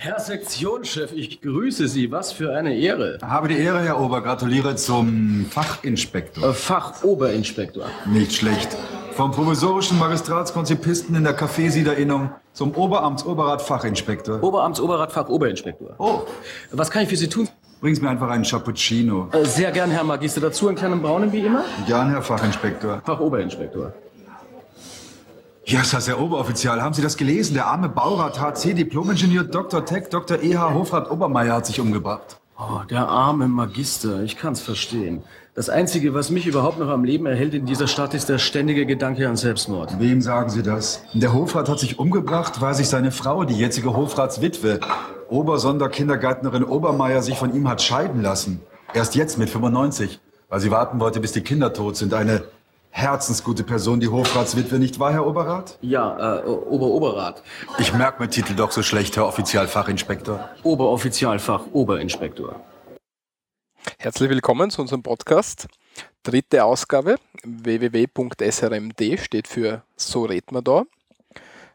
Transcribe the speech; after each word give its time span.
Herr 0.00 0.20
Sektionschef, 0.20 1.10
ich 1.12 1.40
grüße 1.40 1.88
Sie. 1.88 2.12
Was 2.12 2.30
für 2.30 2.54
eine 2.54 2.72
Ehre. 2.76 3.18
Habe 3.20 3.48
die 3.48 3.58
Ehre, 3.58 3.80
Herr 3.80 4.00
Ober. 4.00 4.22
Gratuliere 4.22 4.76
zum 4.76 5.46
Fachinspektor. 5.50 6.50
Äh, 6.50 6.52
Fachoberinspektor. 6.52 7.86
Nicht 8.06 8.32
schlecht. 8.32 8.76
Vom 9.14 9.32
provisorischen 9.32 9.98
Magistratskonzipisten 9.98 11.16
in 11.16 11.24
der 11.24 11.32
Kaffeesiederinnung 11.32 12.30
zum 12.52 12.76
Oberamtsoberrat 12.76 13.60
Fachinspektor. 13.60 14.40
Oberamtsoberrat 14.40 15.10
Fachoberinspektor. 15.10 15.96
Oh, 15.98 16.20
Was 16.70 16.92
kann 16.92 17.02
ich 17.02 17.08
für 17.08 17.16
Sie 17.16 17.28
tun? 17.28 17.48
bringen 17.80 17.96
Sie 17.96 18.02
mir 18.02 18.10
einfach 18.10 18.30
einen 18.30 18.44
Cappuccino. 18.44 19.28
Äh, 19.32 19.44
Sehr 19.46 19.72
gern, 19.72 19.90
Herr 19.90 20.04
Magister. 20.04 20.40
Dazu 20.40 20.68
einen 20.68 20.76
kleinen 20.76 21.02
braunen 21.02 21.32
wie 21.32 21.40
immer. 21.40 21.64
Gern, 21.88 22.10
Herr 22.10 22.22
Fachinspektor. 22.22 23.02
Fachoberinspektor. 23.04 23.92
Ja, 25.68 25.82
ist 25.82 25.92
das 25.92 26.08
Herr 26.08 26.18
Oberoffizial. 26.18 26.80
Haben 26.80 26.94
Sie 26.94 27.02
das 27.02 27.18
gelesen? 27.18 27.52
Der 27.52 27.66
arme 27.66 27.90
Baurat 27.90 28.40
HC, 28.40 28.72
Diplomingenieur 28.72 29.44
Dr. 29.44 29.84
Tech, 29.84 30.08
Dr. 30.08 30.42
E.H. 30.42 30.72
Hofrat 30.72 31.10
Obermeier 31.10 31.56
hat 31.56 31.66
sich 31.66 31.78
umgebracht. 31.78 32.40
Oh, 32.58 32.80
der 32.88 33.06
arme 33.06 33.48
Magister. 33.48 34.22
Ich 34.22 34.38
kann's 34.38 34.62
verstehen. 34.62 35.22
Das 35.54 35.68
Einzige, 35.68 36.14
was 36.14 36.30
mich 36.30 36.46
überhaupt 36.46 36.78
noch 36.78 36.88
am 36.88 37.04
Leben 37.04 37.26
erhält 37.26 37.52
in 37.52 37.66
dieser 37.66 37.86
Stadt, 37.86 38.14
ist 38.14 38.30
der 38.30 38.38
ständige 38.38 38.86
Gedanke 38.86 39.28
an 39.28 39.36
Selbstmord. 39.36 40.00
Wem 40.00 40.22
sagen 40.22 40.48
Sie 40.48 40.62
das? 40.62 41.02
Der 41.12 41.34
Hofrat 41.34 41.68
hat 41.68 41.80
sich 41.80 41.98
umgebracht, 41.98 42.62
weil 42.62 42.72
sich 42.72 42.88
seine 42.88 43.12
Frau, 43.12 43.44
die 43.44 43.58
jetzige 43.58 43.94
Hofratswitwe, 43.94 44.80
Obersonderkindergärtnerin 45.28 46.64
Obermeier, 46.64 47.20
sich 47.20 47.36
von 47.36 47.54
ihm 47.54 47.68
hat 47.68 47.82
scheiden 47.82 48.22
lassen. 48.22 48.62
Erst 48.94 49.16
jetzt 49.16 49.36
mit 49.36 49.50
95, 49.50 50.18
weil 50.48 50.60
sie 50.60 50.70
warten 50.70 50.98
wollte, 50.98 51.20
bis 51.20 51.32
die 51.32 51.42
Kinder 51.42 51.74
tot 51.74 51.98
sind. 51.98 52.14
Eine 52.14 52.44
herzensgute 52.90 53.64
Person, 53.64 54.00
die 54.00 54.08
Hofratswitwe, 54.08 54.78
nicht 54.78 54.98
wahr, 54.98 55.12
Herr 55.12 55.26
Oberrat? 55.26 55.78
Ja, 55.80 56.40
äh, 56.40 56.46
Ober-Oberrat. 56.46 57.42
Ich 57.78 57.92
merke 57.92 58.16
mein 58.20 58.30
Titel 58.30 58.54
doch 58.54 58.70
so 58.70 58.82
schlecht, 58.82 59.16
Herr 59.16 59.26
Offizialfachinspektor. 59.26 60.48
Oberoffizialfach 60.62 61.62
Oberinspektor. 61.72 62.60
Herzlich 63.98 64.30
willkommen 64.30 64.70
zu 64.70 64.80
unserem 64.80 65.02
Podcast. 65.02 65.68
Dritte 66.22 66.64
Ausgabe. 66.64 67.16
www.srmd 67.44 69.20
steht 69.20 69.48
für 69.48 69.82
So 69.96 70.24
redet 70.24 70.52
man 70.52 70.64
da. 70.64 70.82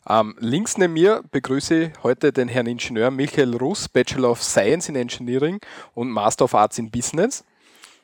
Ähm, 0.07 0.35
links 0.39 0.77
neben 0.77 0.93
mir 0.93 1.23
begrüße 1.31 1.83
ich 1.85 2.03
heute 2.03 2.33
den 2.33 2.49
Herrn 2.49 2.67
Ingenieur 2.67 3.09
Michael 3.09 3.55
Russ, 3.55 3.87
Bachelor 3.87 4.31
of 4.31 4.43
Science 4.43 4.89
in 4.89 4.95
Engineering 4.95 5.59
und 5.93 6.09
Master 6.09 6.45
of 6.45 6.55
Arts 6.55 6.77
in 6.77 6.91
Business. 6.91 7.45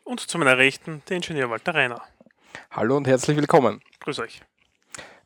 Und 0.05 0.21
zu 0.21 0.37
meiner 0.37 0.57
Rechten 0.57 1.01
der 1.09 1.17
Ingenieur 1.17 1.49
Walter 1.49 1.75
Reiner. 1.75 2.01
Hallo 2.71 2.97
und 2.97 3.07
herzlich 3.07 3.37
willkommen. 3.37 3.81
Grüß 3.99 4.19
euch. 4.19 4.41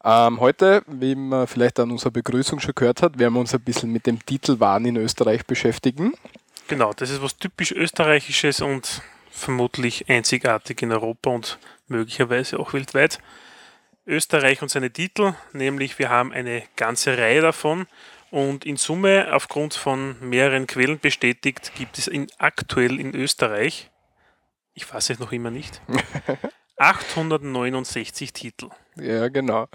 Ähm, 0.03 0.39
heute, 0.39 0.83
wie 0.88 1.16
man 1.16 1.47
vielleicht 1.47 1.79
an 1.79 1.91
unserer 1.91 2.11
Begrüßung 2.11 2.59
schon 2.59 2.75
gehört 2.75 3.02
hat, 3.02 3.19
werden 3.19 3.33
wir 3.33 3.39
uns 3.39 3.53
ein 3.53 3.61
bisschen 3.61 3.91
mit 3.91 4.05
dem 4.05 4.23
Titelwahn 4.25 4.85
in 4.85 4.97
Österreich 4.97 5.45
beschäftigen. 5.45 6.13
Genau, 6.67 6.94
das 6.94 7.09
ist 7.09 7.21
was 7.21 7.38
typisch 7.38 7.71
Österreichisches 7.71 8.61
und 8.61 9.01
vermutlich 9.31 10.09
einzigartig 10.09 10.81
in 10.81 10.91
Europa 10.91 11.29
und 11.29 11.57
möglicherweise 11.88 12.59
auch 12.59 12.73
weltweit. 12.73 13.19
Österreich 14.05 14.61
und 14.61 14.69
seine 14.69 14.91
Titel, 14.91 15.33
nämlich 15.53 15.97
wir 15.97 16.09
haben 16.09 16.33
eine 16.33 16.63
ganze 16.75 17.17
Reihe 17.17 17.41
davon 17.41 17.88
und 18.31 18.66
in 18.66 18.75
Summe 18.75 19.29
aufgrund 19.31 19.75
von 19.75 20.17
mehreren 20.19 20.67
Quellen 20.67 20.99
bestätigt 20.99 21.71
gibt 21.75 21.97
es 21.97 22.07
in, 22.07 22.27
aktuell 22.38 22.99
in 22.99 23.16
Österreich, 23.16 23.89
ich 24.73 24.85
fasse 24.85 25.13
es 25.13 25.19
noch 25.19 25.31
immer 25.31 25.51
nicht, 25.51 25.81
869 26.84 28.34
Titel. 28.34 28.70
Ja, 28.98 29.30
genau. 29.30 29.67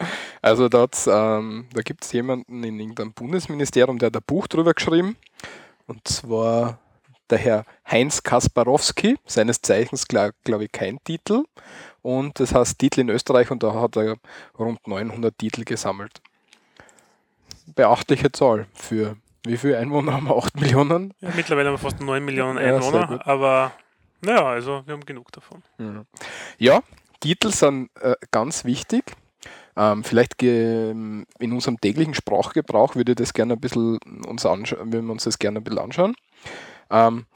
Also 0.43 0.67
ähm, 0.67 1.67
da 1.73 1.83
gibt 1.83 2.05
es 2.05 2.13
jemanden 2.13 2.63
in 2.63 2.79
irgendeinem 2.79 3.13
Bundesministerium, 3.13 3.99
der 3.99 4.09
hat 4.09 4.17
ein 4.17 4.23
Buch 4.27 4.47
drüber 4.47 4.75
geschrieben. 4.75 5.17
Und 5.87 6.07
zwar 6.07 6.79
der 7.31 7.39
Herr 7.39 7.65
Heinz 7.91 8.23
Kasparowski, 8.23 9.17
seines 9.27 9.63
Zeichens, 9.63 10.07
glaube 10.07 10.35
glaub 10.45 10.61
ich, 10.61 10.71
kein 10.71 10.99
Titel. 11.03 11.45
Und 12.03 12.41
das 12.41 12.55
heißt 12.55 12.79
Titel 12.79 13.01
in 13.01 13.09
Österreich 13.09 13.51
und 13.51 13.63
da 13.63 13.75
hat 13.75 13.97
er 13.97 14.17
rund 14.59 14.87
900 14.87 15.37
Titel 15.37 15.65
gesammelt. 15.65 16.21
Beachtliche 17.75 18.31
Zahl 18.33 18.67
für 18.75 19.17
wie 19.45 19.57
viele 19.57 19.79
Einwohner 19.79 20.13
haben 20.13 20.27
wir? 20.27 20.37
8 20.37 20.61
Millionen? 20.61 21.15
Ja, 21.21 21.31
mittlerweile 21.35 21.69
haben 21.69 21.75
wir 21.75 21.79
fast 21.79 22.01
9 22.01 22.23
Millionen 22.23 22.59
Ja, 22.59 22.77
Einwohner, 22.77 23.07
gut. 23.07 23.27
aber 23.27 23.73
naja, 24.21 24.45
also 24.45 24.83
wir 24.85 24.95
haben 24.95 25.07
genug 25.07 25.31
davon. 25.33 25.63
Ja, 26.59 26.83
Titel 27.21 27.51
sind 27.51 27.91
äh, 28.01 28.15
ganz 28.31 28.65
wichtig. 28.65 29.05
Ähm, 29.77 30.03
vielleicht 30.03 30.43
in 30.43 31.25
unserem 31.41 31.81
täglichen 31.81 32.15
Sprachgebrauch 32.15 32.97
würde 32.97 33.15
das 33.15 33.33
gerne 33.33 33.55
ein 33.55 33.61
bisschen 33.61 33.99
uns 34.27 34.45
anschauen, 34.45 34.93
würden 34.93 35.07
wir 35.07 35.13
uns 35.13 35.25
das 35.25 35.39
gerne 35.39 35.61
ein 35.61 35.65
bisschen 35.65 35.79
anschauen. 35.79 36.17
Ähm, 36.91 37.27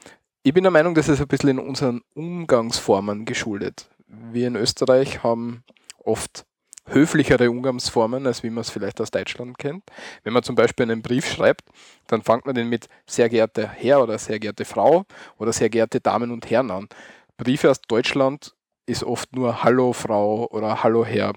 ich 0.43 0.53
bin 0.53 0.63
der 0.63 0.71
Meinung, 0.71 0.93
dass 0.93 1.07
es 1.07 1.21
ein 1.21 1.27
bisschen 1.27 1.51
in 1.51 1.59
unseren 1.59 2.01
Umgangsformen 2.15 3.23
geschuldet. 3.23 3.87
Wir 4.07 4.47
in 4.47 4.57
Österreich 4.57 5.23
haben 5.23 5.63
oft 6.03 6.45
höflichere 6.85 7.49
Umgangsformen, 7.49 8.27
als 8.27 8.43
wie 8.43 8.49
man 8.49 8.61
es 8.61 8.69
vielleicht 8.69 8.99
aus 8.99 9.09
Deutschland 9.09 9.57
kennt. 9.57 9.83
Wenn 10.23 10.33
man 10.33 10.43
zum 10.43 10.55
Beispiel 10.55 10.83
einen 10.83 11.01
Brief 11.01 11.25
schreibt, 11.25 11.69
dann 12.07 12.21
fängt 12.21 12.45
man 12.45 12.55
den 12.55 12.67
mit 12.67 12.89
sehr 13.07 13.29
geehrter 13.29 13.69
Herr 13.69 14.03
oder 14.03 14.17
sehr 14.17 14.39
geehrte 14.39 14.65
Frau 14.65 15.05
oder 15.37 15.53
sehr 15.53 15.69
geehrte 15.69 16.01
Damen 16.01 16.29
und 16.31 16.49
Herren 16.49 16.71
an. 16.71 16.89
Briefe 17.37 17.71
aus 17.71 17.81
Deutschland 17.81 18.53
ist 18.85 19.03
oft 19.03 19.33
nur 19.35 19.63
Hallo 19.63 19.93
Frau 19.93 20.47
oder 20.51 20.83
Hallo 20.83 21.05
Herr. 21.05 21.33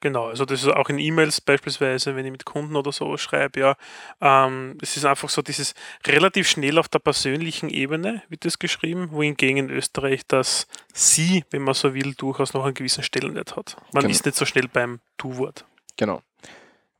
Genau, 0.00 0.26
also 0.26 0.44
das 0.44 0.62
ist 0.62 0.68
auch 0.68 0.90
in 0.90 0.98
E-Mails 0.98 1.40
beispielsweise, 1.40 2.14
wenn 2.14 2.26
ich 2.26 2.30
mit 2.30 2.44
Kunden 2.44 2.76
oder 2.76 2.92
so 2.92 3.16
schreibe, 3.16 3.58
ja, 3.60 3.76
ähm, 4.20 4.76
es 4.82 4.96
ist 4.96 5.06
einfach 5.06 5.30
so 5.30 5.40
dieses 5.40 5.74
relativ 6.06 6.48
schnell 6.48 6.78
auf 6.78 6.88
der 6.88 6.98
persönlichen 6.98 7.70
Ebene 7.70 8.22
wird 8.28 8.44
das 8.44 8.58
geschrieben, 8.58 9.10
wohingegen 9.10 9.56
in 9.56 9.70
Österreich 9.70 10.26
das 10.28 10.66
Sie, 10.92 11.44
wenn 11.50 11.62
man 11.62 11.74
so 11.74 11.94
will, 11.94 12.14
durchaus 12.14 12.52
noch 12.52 12.64
einen 12.64 12.74
gewissen 12.74 13.02
Stellenwert 13.02 13.56
hat. 13.56 13.76
Man 13.92 14.02
Genau. 14.02 14.12
ist 14.12 14.26
nicht 14.26 14.36
so 14.36 14.44
schnell 14.44 14.68
beim 14.68 15.00
Du-Wort. 15.16 15.64
Genau. 15.96 16.20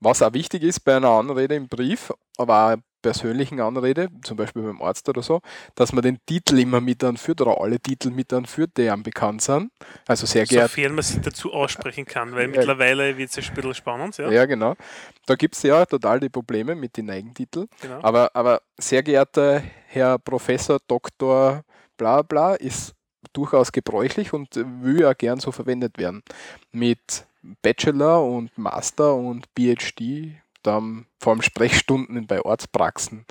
Was 0.01 0.23
auch 0.23 0.33
wichtig 0.33 0.63
ist 0.63 0.81
bei 0.81 0.97
einer 0.97 1.11
Anrede 1.11 1.55
im 1.55 1.69
Brief, 1.69 2.13
aber 2.39 2.73
auch 2.75 2.77
persönlichen 3.07 3.61
Anrede, 3.61 4.09
zum 4.23 4.37
Beispiel 4.37 4.63
beim 4.63 4.83
Arzt 4.83 5.09
oder 5.09 5.23
so, 5.23 5.41
dass 5.77 5.93
man 5.93 6.03
den 6.03 6.19
Titel 6.27 6.59
immer 6.59 6.81
mit 6.81 7.05
anführt 7.05 7.41
oder 7.41 7.61
alle 7.61 7.79
Titel 7.79 8.11
mit 8.11 8.33
anführt, 8.33 8.73
die 8.77 8.91
einem 8.91 9.05
bekannt 9.05 9.43
sind. 9.43 9.71
Also 10.09 10.27
sehr 10.27 10.45
geehrte 10.45 10.69
Sofern 10.71 10.95
man 10.97 11.05
sich 11.05 11.21
dazu 11.21 11.53
aussprechen 11.53 12.05
kann, 12.05 12.33
weil 12.35 12.47
Ja. 12.51 12.57
mittlerweile 12.57 13.17
wird 13.17 13.31
es 13.31 13.39
ein 13.49 13.55
bisschen 13.55 13.75
spannend, 13.75 14.19
ja. 14.19 14.29
Ja, 14.29 14.45
genau. 14.45 14.75
Da 15.25 15.37
gibt 15.37 15.55
es 15.55 15.63
ja 15.63 15.87
total 15.87 16.19
die 16.19 16.29
Probleme 16.29 16.75
mit 16.75 16.97
den 16.97 17.09
Eigentiteln. 17.09 17.69
Genau. 17.81 18.01
Aber, 18.03 18.31
aber 18.35 18.61
sehr 18.77 19.05
geehrter 19.05 19.63
Herr 19.87 20.19
Professor, 20.19 20.81
Doktor, 20.89 21.63
bla 21.97 22.23
bla, 22.23 22.55
ist 22.55 22.93
durchaus 23.33 23.71
gebräuchlich 23.71 24.33
und 24.33 24.49
will 24.83 25.01
ja 25.01 25.13
gern 25.13 25.39
so 25.39 25.53
verwendet 25.53 25.97
werden. 25.99 26.25
Mit 26.73 27.25
Bachelor 27.63 28.25
und 28.25 28.57
Master 28.59 29.15
und 29.15 29.47
PhD, 29.57 30.33
haben 30.67 31.07
vor 31.19 31.33
allem 31.33 31.43
Sprechstunden 31.43 32.27
bei 32.27 32.41
Ortspraxen 32.43 33.25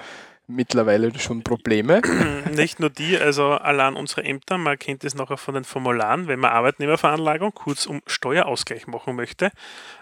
mittlerweile 0.47 1.17
schon 1.17 1.43
Probleme. 1.43 2.01
Nicht 2.51 2.79
nur 2.79 2.89
die, 2.89 3.17
also 3.17 3.51
allein 3.51 3.95
unsere 3.95 4.23
Ämter, 4.23 4.57
man 4.57 4.77
kennt 4.77 5.03
es 5.03 5.15
nachher 5.15 5.37
von 5.37 5.55
den 5.55 5.63
Formularen, 5.63 6.27
wenn 6.27 6.39
man 6.39 6.51
Arbeitnehmerveranlagung, 6.51 7.53
kurz 7.53 7.85
um 7.85 8.01
Steuerausgleich 8.05 8.87
machen 8.87 9.15
möchte. 9.15 9.51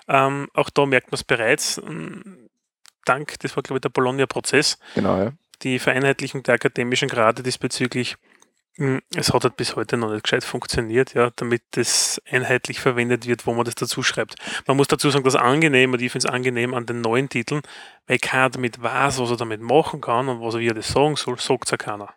Ähm, 0.08 0.50
auch 0.54 0.70
da 0.70 0.86
merkt 0.86 1.12
man 1.12 1.16
es 1.16 1.24
bereits, 1.24 1.78
ähm, 1.78 2.50
dank, 3.06 3.40
das 3.40 3.56
war 3.56 3.64
glaube 3.64 3.78
ich 3.78 3.82
der 3.82 3.90
Bologna-Prozess, 3.90 4.78
Genau, 4.96 5.18
ja. 5.18 5.32
die 5.62 5.80
Vereinheitlichung 5.80 6.44
der 6.44 6.56
akademischen 6.56 7.10
Grade 7.10 7.44
diesbezüglich, 7.44 8.16
es 8.78 9.32
hat 9.32 9.44
halt 9.44 9.56
bis 9.56 9.76
heute 9.76 9.98
noch 9.98 10.12
nicht 10.12 10.24
gescheit 10.24 10.44
funktioniert, 10.44 11.14
ja, 11.14 11.30
damit 11.36 11.62
das 11.72 12.20
einheitlich 12.30 12.80
verwendet 12.80 13.28
wird, 13.28 13.46
wo 13.46 13.54
man 13.54 13.66
das 13.66 13.76
dazu 13.76 14.02
schreibt. 14.02 14.36
Man 14.66 14.78
muss 14.78 14.88
dazu 14.88 15.12
sagen, 15.12 15.24
das 15.24 15.36
angenehm, 15.36 15.94
und 15.94 16.02
ich 16.02 16.12
finde 16.12 16.28
es 16.28 16.34
angenehm 16.34 16.74
an 16.74 16.88
den 16.88 17.02
neuen 17.02 17.30
Titeln, 17.30 17.62
weil 18.08 18.18
keiner 18.18 18.50
damit 18.50 18.82
weiß, 18.82 19.20
was 19.20 19.30
er 19.30 19.38
damit 19.38 19.62
machen 19.62 20.02
kann 20.02 20.28
und 20.28 20.42
was 20.42 20.56
er 20.56 20.62
wie 20.62 20.70
er 20.70 20.74
das 20.74 20.88
sagen 20.88 21.16
soll, 21.16 21.40
sagt 21.40 21.66
es 21.66 21.72
ja 21.72 21.78
keiner. 21.78 22.14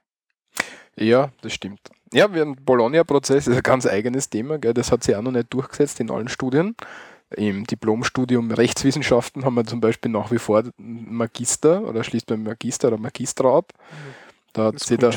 Ja, 0.97 1.31
das 1.43 1.53
stimmt. 1.53 1.81
Ja, 2.13 2.33
wir 2.33 2.41
haben 2.41 2.57
Bologna-Prozess 2.57 3.47
ist 3.47 3.57
ein 3.57 3.63
ganz 3.63 3.87
eigenes 3.87 4.31
Thema, 4.31 4.59
gell? 4.59 4.73
das 4.73 4.91
hat 4.91 5.05
sich 5.05 5.15
auch 5.15 5.23
noch 5.23 5.33
nicht 5.33 5.53
durchgesetzt 5.53 6.01
in 6.01 6.11
allen 6.11 6.29
Studien. 6.29 6.75
Im 7.31 7.65
Diplomstudium 7.65 8.53
Rechtswissenschaften 8.53 9.45
haben 9.45 9.57
wir 9.57 9.67
zum 9.67 9.81
Beispiel 9.81 10.13
nach 10.13 10.31
wie 10.31 10.39
vor 10.39 10.63
Magister 10.79 11.83
oder 11.83 12.05
schließt 12.05 12.27
beim 12.27 12.45
Magister 12.45 12.89
oder 12.89 12.99
Magistra 12.99 13.59
ab. 13.59 13.73
Da 14.57 14.65
hat, 14.65 14.81
sich 14.81 14.97
der, 14.97 15.11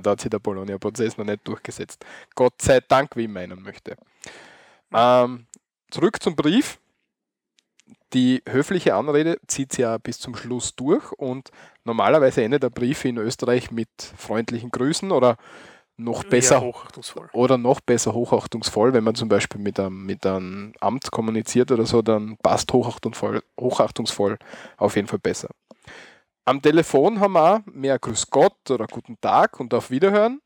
da 0.00 0.10
hat 0.10 0.20
sich 0.20 0.30
der 0.30 0.38
Bologna-Prozess 0.38 1.16
noch 1.16 1.24
nicht 1.24 1.46
durchgesetzt. 1.48 2.04
Gott 2.34 2.60
sei 2.60 2.80
Dank, 2.80 3.16
wie 3.16 3.22
ich 3.22 3.28
meinen 3.28 3.62
möchte. 3.62 3.96
Ähm, 4.92 5.46
zurück 5.90 6.22
zum 6.22 6.36
Brief. 6.36 6.78
Die 8.12 8.42
höfliche 8.46 8.94
Anrede 8.94 9.38
zieht 9.46 9.72
sich 9.72 9.80
ja 9.80 9.96
bis 9.96 10.18
zum 10.18 10.36
Schluss 10.36 10.76
durch 10.76 11.12
und 11.12 11.50
normalerweise 11.84 12.42
endet 12.42 12.62
der 12.62 12.68
Brief 12.68 13.06
in 13.06 13.16
Österreich 13.16 13.70
mit 13.70 13.88
freundlichen 14.18 14.70
Grüßen 14.70 15.10
oder 15.12 15.38
noch 15.96 16.24
besser 16.24 16.62
oder 17.32 17.58
noch 17.58 17.80
besser 17.80 18.12
hochachtungsvoll, 18.12 18.92
wenn 18.92 19.04
man 19.04 19.14
zum 19.14 19.28
Beispiel 19.28 19.60
mit 19.60 19.78
einem, 19.78 20.04
mit 20.04 20.26
einem 20.26 20.72
Amt 20.80 21.10
kommuniziert 21.10 21.70
oder 21.70 21.86
so, 21.86 22.02
dann 22.02 22.36
passt 22.42 22.72
hochachtungsvoll, 22.72 23.42
hochachtungsvoll 23.58 24.38
auf 24.76 24.96
jeden 24.96 25.08
Fall 25.08 25.18
besser. 25.18 25.48
Am 26.44 26.60
Telefon 26.60 27.20
haben 27.20 27.34
wir 27.34 27.40
auch 27.56 27.60
mehr 27.66 27.98
Grüß 27.98 28.30
Gott 28.30 28.70
oder 28.70 28.86
Guten 28.86 29.20
Tag 29.20 29.60
und 29.60 29.72
auf 29.74 29.90
Wiederhören, 29.90 30.40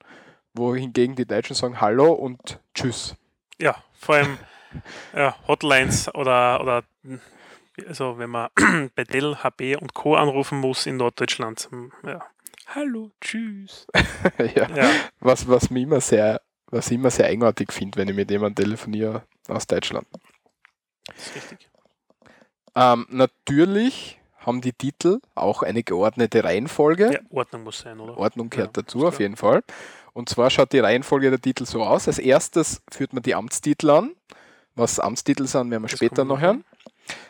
wohingegen 0.53 1.17
die 1.17 1.25
Deutschen 1.27 1.57
sagen 1.57 1.81
Hallo 1.81 2.13
und 2.13 2.61
Tschüss. 2.75 3.17
Ja, 3.59 3.83
vor 3.99 4.17
allem 4.17 4.39
ja, 5.15 5.35
Hotlines 5.49 6.15
oder, 6.15 6.61
oder 6.61 6.85
also 7.87 8.19
wenn 8.19 8.29
man 8.29 8.51
bei 8.95 9.05
Dell, 9.05 9.37
HP 9.37 9.77
und 9.77 9.95
Co. 9.95 10.17
anrufen 10.17 10.59
muss 10.61 10.85
in 10.87 10.99
Norddeutschland. 10.99 11.69
hm, 11.71 11.93
Ja. 12.05 12.23
Hallo, 12.75 13.11
tschüss. 13.21 13.87
ja. 14.55 14.69
Ja, 14.75 14.91
Was, 15.21 15.49
was 15.49 15.71
mir 15.71 15.81
immer 15.81 16.01
sehr, 16.01 16.43
was 16.67 16.89
ich 16.91 16.95
immer 16.99 17.11
sehr 17.11 17.27
eigenartig 17.27 17.73
finde, 17.73 17.97
wenn 17.99 18.09
ich 18.09 18.17
mit 18.17 18.31
jemandem 18.31 18.65
telefoniere 18.67 19.23
aus 19.49 19.67
Deutschland. 19.67 20.07
das 21.07 21.29
ist 21.29 21.37
richtig. 21.37 21.71
Ähm, 22.75 23.07
natürlich 23.09 24.21
haben 24.47 24.61
die 24.61 24.73
Titel 24.73 25.21
auch 25.35 25.63
eine 25.63 25.83
geordnete 25.83 26.45
Reihenfolge. 26.45 27.13
Ja, 27.15 27.21
Ordnung 27.31 27.65
muss 27.65 27.81
sein, 27.81 27.99
oder? 27.99 28.17
Ordnung 28.17 28.49
gehört 28.49 28.77
Ja, 28.77 28.83
dazu, 28.83 29.07
auf 29.07 29.19
jeden 29.19 29.37
Fall. 29.37 29.63
Und 30.13 30.29
zwar 30.29 30.49
schaut 30.51 30.73
die 30.73 30.79
Reihenfolge 30.79 31.29
der 31.31 31.41
Titel 31.41 31.67
so 31.67 31.83
aus. 31.83 32.07
Als 32.07 32.19
erstes 32.19 32.81
führt 32.91 33.13
man 33.13 33.23
die 33.23 33.35
Amtstitel 33.35 33.91
an. 33.91 34.13
Was 34.77 35.01
Amtstitel 35.01 35.47
sind, 35.47 35.71
werden 35.71 35.83
wir 35.83 35.89
Das 35.89 35.99
später 35.99 36.25
noch 36.25 36.41
hören. 36.41 36.65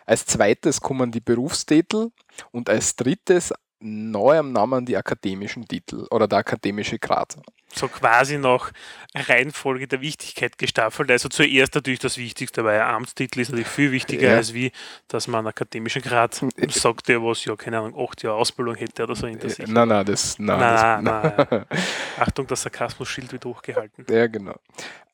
Als 0.05 0.27
zweites 0.27 0.81
kommen 0.81 1.11
die 1.11 1.21
Berufstitel 1.21 2.11
und 2.53 2.69
als 2.69 2.97
drittes 2.97 3.53
neu 3.81 4.39
am 4.39 4.53
Namen 4.53 4.87
die 4.87 4.97
akademischen 4.97 5.67
Titel 5.67 6.07
oder 6.11 6.27
der 6.29 6.39
akademische 6.39 6.99
Grad. 6.99 7.37
So 7.75 7.89
quasi 7.89 8.39
nach 8.39 8.73
Reihenfolge 9.15 9.87
der 9.87 10.01
Wichtigkeit 10.01 10.57
gestaffelt. 10.57 11.11
Also 11.11 11.29
zuerst 11.29 11.75
natürlich 11.75 11.99
das 11.99 12.17
Wichtigste, 12.17 12.65
weil 12.65 12.81
ein 12.81 12.95
Amtstitel 12.95 13.41
ist 13.41 13.49
natürlich 13.51 13.69
viel 13.69 13.93
wichtiger, 13.93 14.31
Ja. 14.31 14.37
als 14.37 14.55
wie, 14.55 14.73
dass 15.09 15.27
man 15.29 15.41
einen 15.41 15.49
akademischen 15.49 16.01
Grad 16.01 16.41
sagt, 16.71 17.09
der 17.09 17.23
was 17.23 17.45
ja, 17.45 17.55
keine 17.57 17.79
Ahnung, 17.81 17.95
acht 18.09 18.23
Jahre 18.23 18.37
Ausbildung 18.37 18.77
hätte 18.77 19.03
oder 19.03 19.15
so 19.15 19.27
hinter 19.27 19.51
sich. 19.51 19.67
Nein, 19.67 19.89
nein, 19.89 20.07
das, 20.07 20.39
nein, 20.39 20.59
Nein, 20.59 21.05
das, 21.05 21.47
nein. 21.51 21.65
Achtung, 22.19 22.47
das 22.47 22.63
Sarkasmus-Schild 22.63 23.33
wird 23.33 23.45
hochgehalten. 23.45 24.07
Ja, 24.09 24.27
genau. 24.27 24.55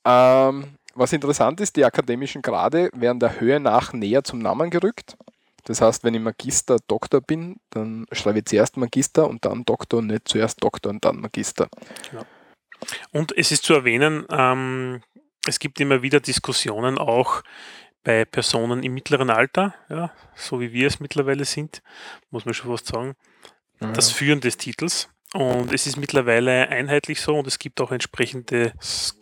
Ähm, 0.04 0.76
was 0.94 1.12
interessant 1.12 1.60
ist, 1.60 1.74
die 1.74 1.84
akademischen 1.84 2.42
Grade 2.42 2.90
werden 2.94 3.18
der 3.18 3.40
Höhe 3.40 3.58
nach 3.58 3.92
näher 3.92 4.22
zum 4.22 4.40
Namen 4.40 4.68
gerückt. 4.70 5.16
Das 5.64 5.80
heißt, 5.80 6.04
wenn 6.04 6.14
ich 6.14 6.20
Magister, 6.20 6.78
Doktor 6.88 7.20
bin, 7.20 7.60
dann 7.70 8.06
schreibe 8.12 8.40
ich 8.40 8.46
zuerst 8.46 8.76
Magister 8.76 9.28
und 9.28 9.44
dann 9.44 9.64
Doktor 9.64 9.98
und 9.98 10.08
nicht 10.08 10.28
zuerst 10.28 10.62
Doktor 10.62 10.90
und 10.90 11.04
dann 11.04 11.20
Magister. 11.20 11.68
Und 13.12 13.36
es 13.36 13.52
ist 13.52 13.62
zu 13.64 13.74
erwähnen, 13.74 14.26
ähm, 14.30 15.02
es 15.46 15.58
gibt 15.58 15.80
immer 15.80 16.02
wieder 16.02 16.20
Diskussionen 16.20 16.98
auch 16.98 17.42
bei 18.04 18.24
Personen 18.24 18.82
im 18.82 18.94
mittleren 18.94 19.30
Alter, 19.30 19.74
ja, 19.88 20.12
so 20.34 20.60
wie 20.60 20.72
wir 20.72 20.88
es 20.88 20.98
mittlerweile 20.98 21.44
sind, 21.44 21.82
muss 22.30 22.44
man 22.44 22.54
schon 22.54 22.70
fast 22.70 22.86
sagen, 22.86 23.14
das 23.78 24.10
Führen 24.12 24.40
des 24.40 24.56
Titels. 24.56 25.08
Und 25.34 25.72
es 25.72 25.86
ist 25.86 25.96
mittlerweile 25.96 26.68
einheitlich 26.68 27.20
so 27.20 27.38
und 27.38 27.46
es 27.46 27.58
gibt 27.58 27.80
auch 27.80 27.90
entsprechende 27.90 28.72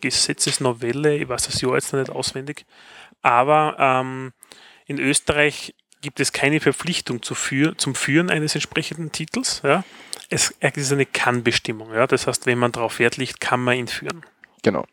Gesetzesnovelle, 0.01 1.15
ich 1.15 1.29
weiß 1.29 1.43
das 1.43 1.61
Jahr 1.61 1.75
jetzt 1.75 1.93
noch 1.93 1.99
nicht 2.01 2.11
auswendig, 2.11 2.65
aber 3.21 3.77
ähm, 3.79 4.33
in 4.87 4.99
Österreich 4.99 5.73
gibt 6.01 6.19
es 6.19 6.33
keine 6.33 6.59
Verpflichtung 6.59 7.21
zu 7.21 7.35
führ 7.35 7.77
zum 7.77 7.95
Führen 7.95 8.29
eines 8.29 8.55
entsprechenden 8.55 9.11
Titels. 9.11 9.61
Ja. 9.63 9.83
Es 10.29 10.53
ist 10.59 10.91
eine 10.91 11.05
Kann-Bestimmung. 11.05 11.93
Ja. 11.93 12.07
Das 12.07 12.27
heißt, 12.27 12.45
wenn 12.45 12.57
man 12.57 12.71
darauf 12.71 12.99
Wert 12.99 13.17
legt, 13.17 13.39
kann 13.39 13.63
man 13.63 13.77
ihn 13.77 13.87
führen. 13.87 14.25
Genau. 14.63 14.85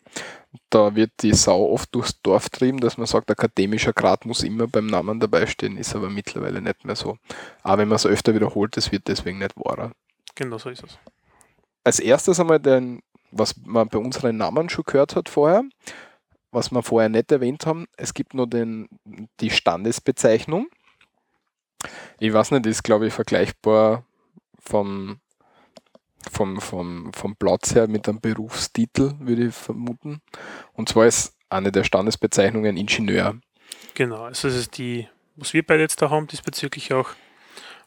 Da 0.70 0.94
wird 0.94 1.10
die 1.20 1.34
Sau 1.34 1.70
oft 1.70 1.94
durchs 1.94 2.22
Dorf 2.22 2.48
trieben, 2.48 2.80
dass 2.80 2.96
man 2.96 3.06
sagt, 3.06 3.30
akademischer 3.30 3.92
Grad 3.92 4.24
muss 4.24 4.42
immer 4.42 4.66
beim 4.66 4.86
Namen 4.86 5.20
dabei 5.20 5.46
stehen, 5.46 5.76
ist 5.76 5.94
aber 5.94 6.08
mittlerweile 6.08 6.62
nicht 6.62 6.84
mehr 6.86 6.96
so. 6.96 7.18
Aber 7.62 7.78
wenn 7.78 7.88
man 7.88 7.96
es 7.96 8.06
öfter 8.06 8.34
wiederholt, 8.34 8.76
das 8.76 8.90
wird 8.90 9.08
deswegen 9.08 9.38
nicht 9.38 9.54
wahrer. 9.56 9.92
Genau 10.34 10.56
so 10.56 10.70
ist 10.70 10.84
es. 10.84 10.98
als 11.88 12.00
erstes 12.00 12.38
einmal 12.38 12.60
den, 12.60 13.02
was 13.30 13.54
man 13.64 13.88
bei 13.88 13.98
unseren 13.98 14.36
Namen 14.36 14.68
schon 14.68 14.84
gehört 14.84 15.16
hat 15.16 15.28
vorher, 15.28 15.64
was 16.50 16.70
wir 16.70 16.82
vorher 16.82 17.08
nicht 17.08 17.32
erwähnt 17.32 17.66
haben, 17.66 17.86
es 17.96 18.14
gibt 18.14 18.34
nur 18.34 18.46
den, 18.46 18.88
die 19.40 19.50
Standesbezeichnung. 19.50 20.68
Ich 22.18 22.32
weiß 22.32 22.50
nicht, 22.52 22.66
ist 22.66 22.82
glaube 22.82 23.06
ich 23.06 23.12
vergleichbar 23.14 24.04
vom, 24.58 25.20
vom, 26.30 26.60
vom, 26.60 27.12
vom 27.12 27.36
Platz 27.36 27.74
her 27.74 27.88
mit 27.88 28.08
einem 28.08 28.20
Berufstitel, 28.20 29.14
würde 29.20 29.46
ich 29.46 29.54
vermuten. 29.54 30.20
Und 30.74 30.88
zwar 30.88 31.06
ist 31.06 31.34
eine 31.48 31.72
der 31.72 31.84
Standesbezeichnungen 31.84 32.76
Ingenieur. 32.76 33.36
Genau. 33.94 34.24
Also 34.24 34.48
das 34.48 34.56
ist 34.56 34.78
die, 34.78 35.08
was 35.36 35.54
wir 35.54 35.64
beide 35.64 35.82
jetzt 35.82 36.02
da 36.02 36.10
haben, 36.10 36.26
diesbezüglich 36.26 36.92
auch, 36.92 37.10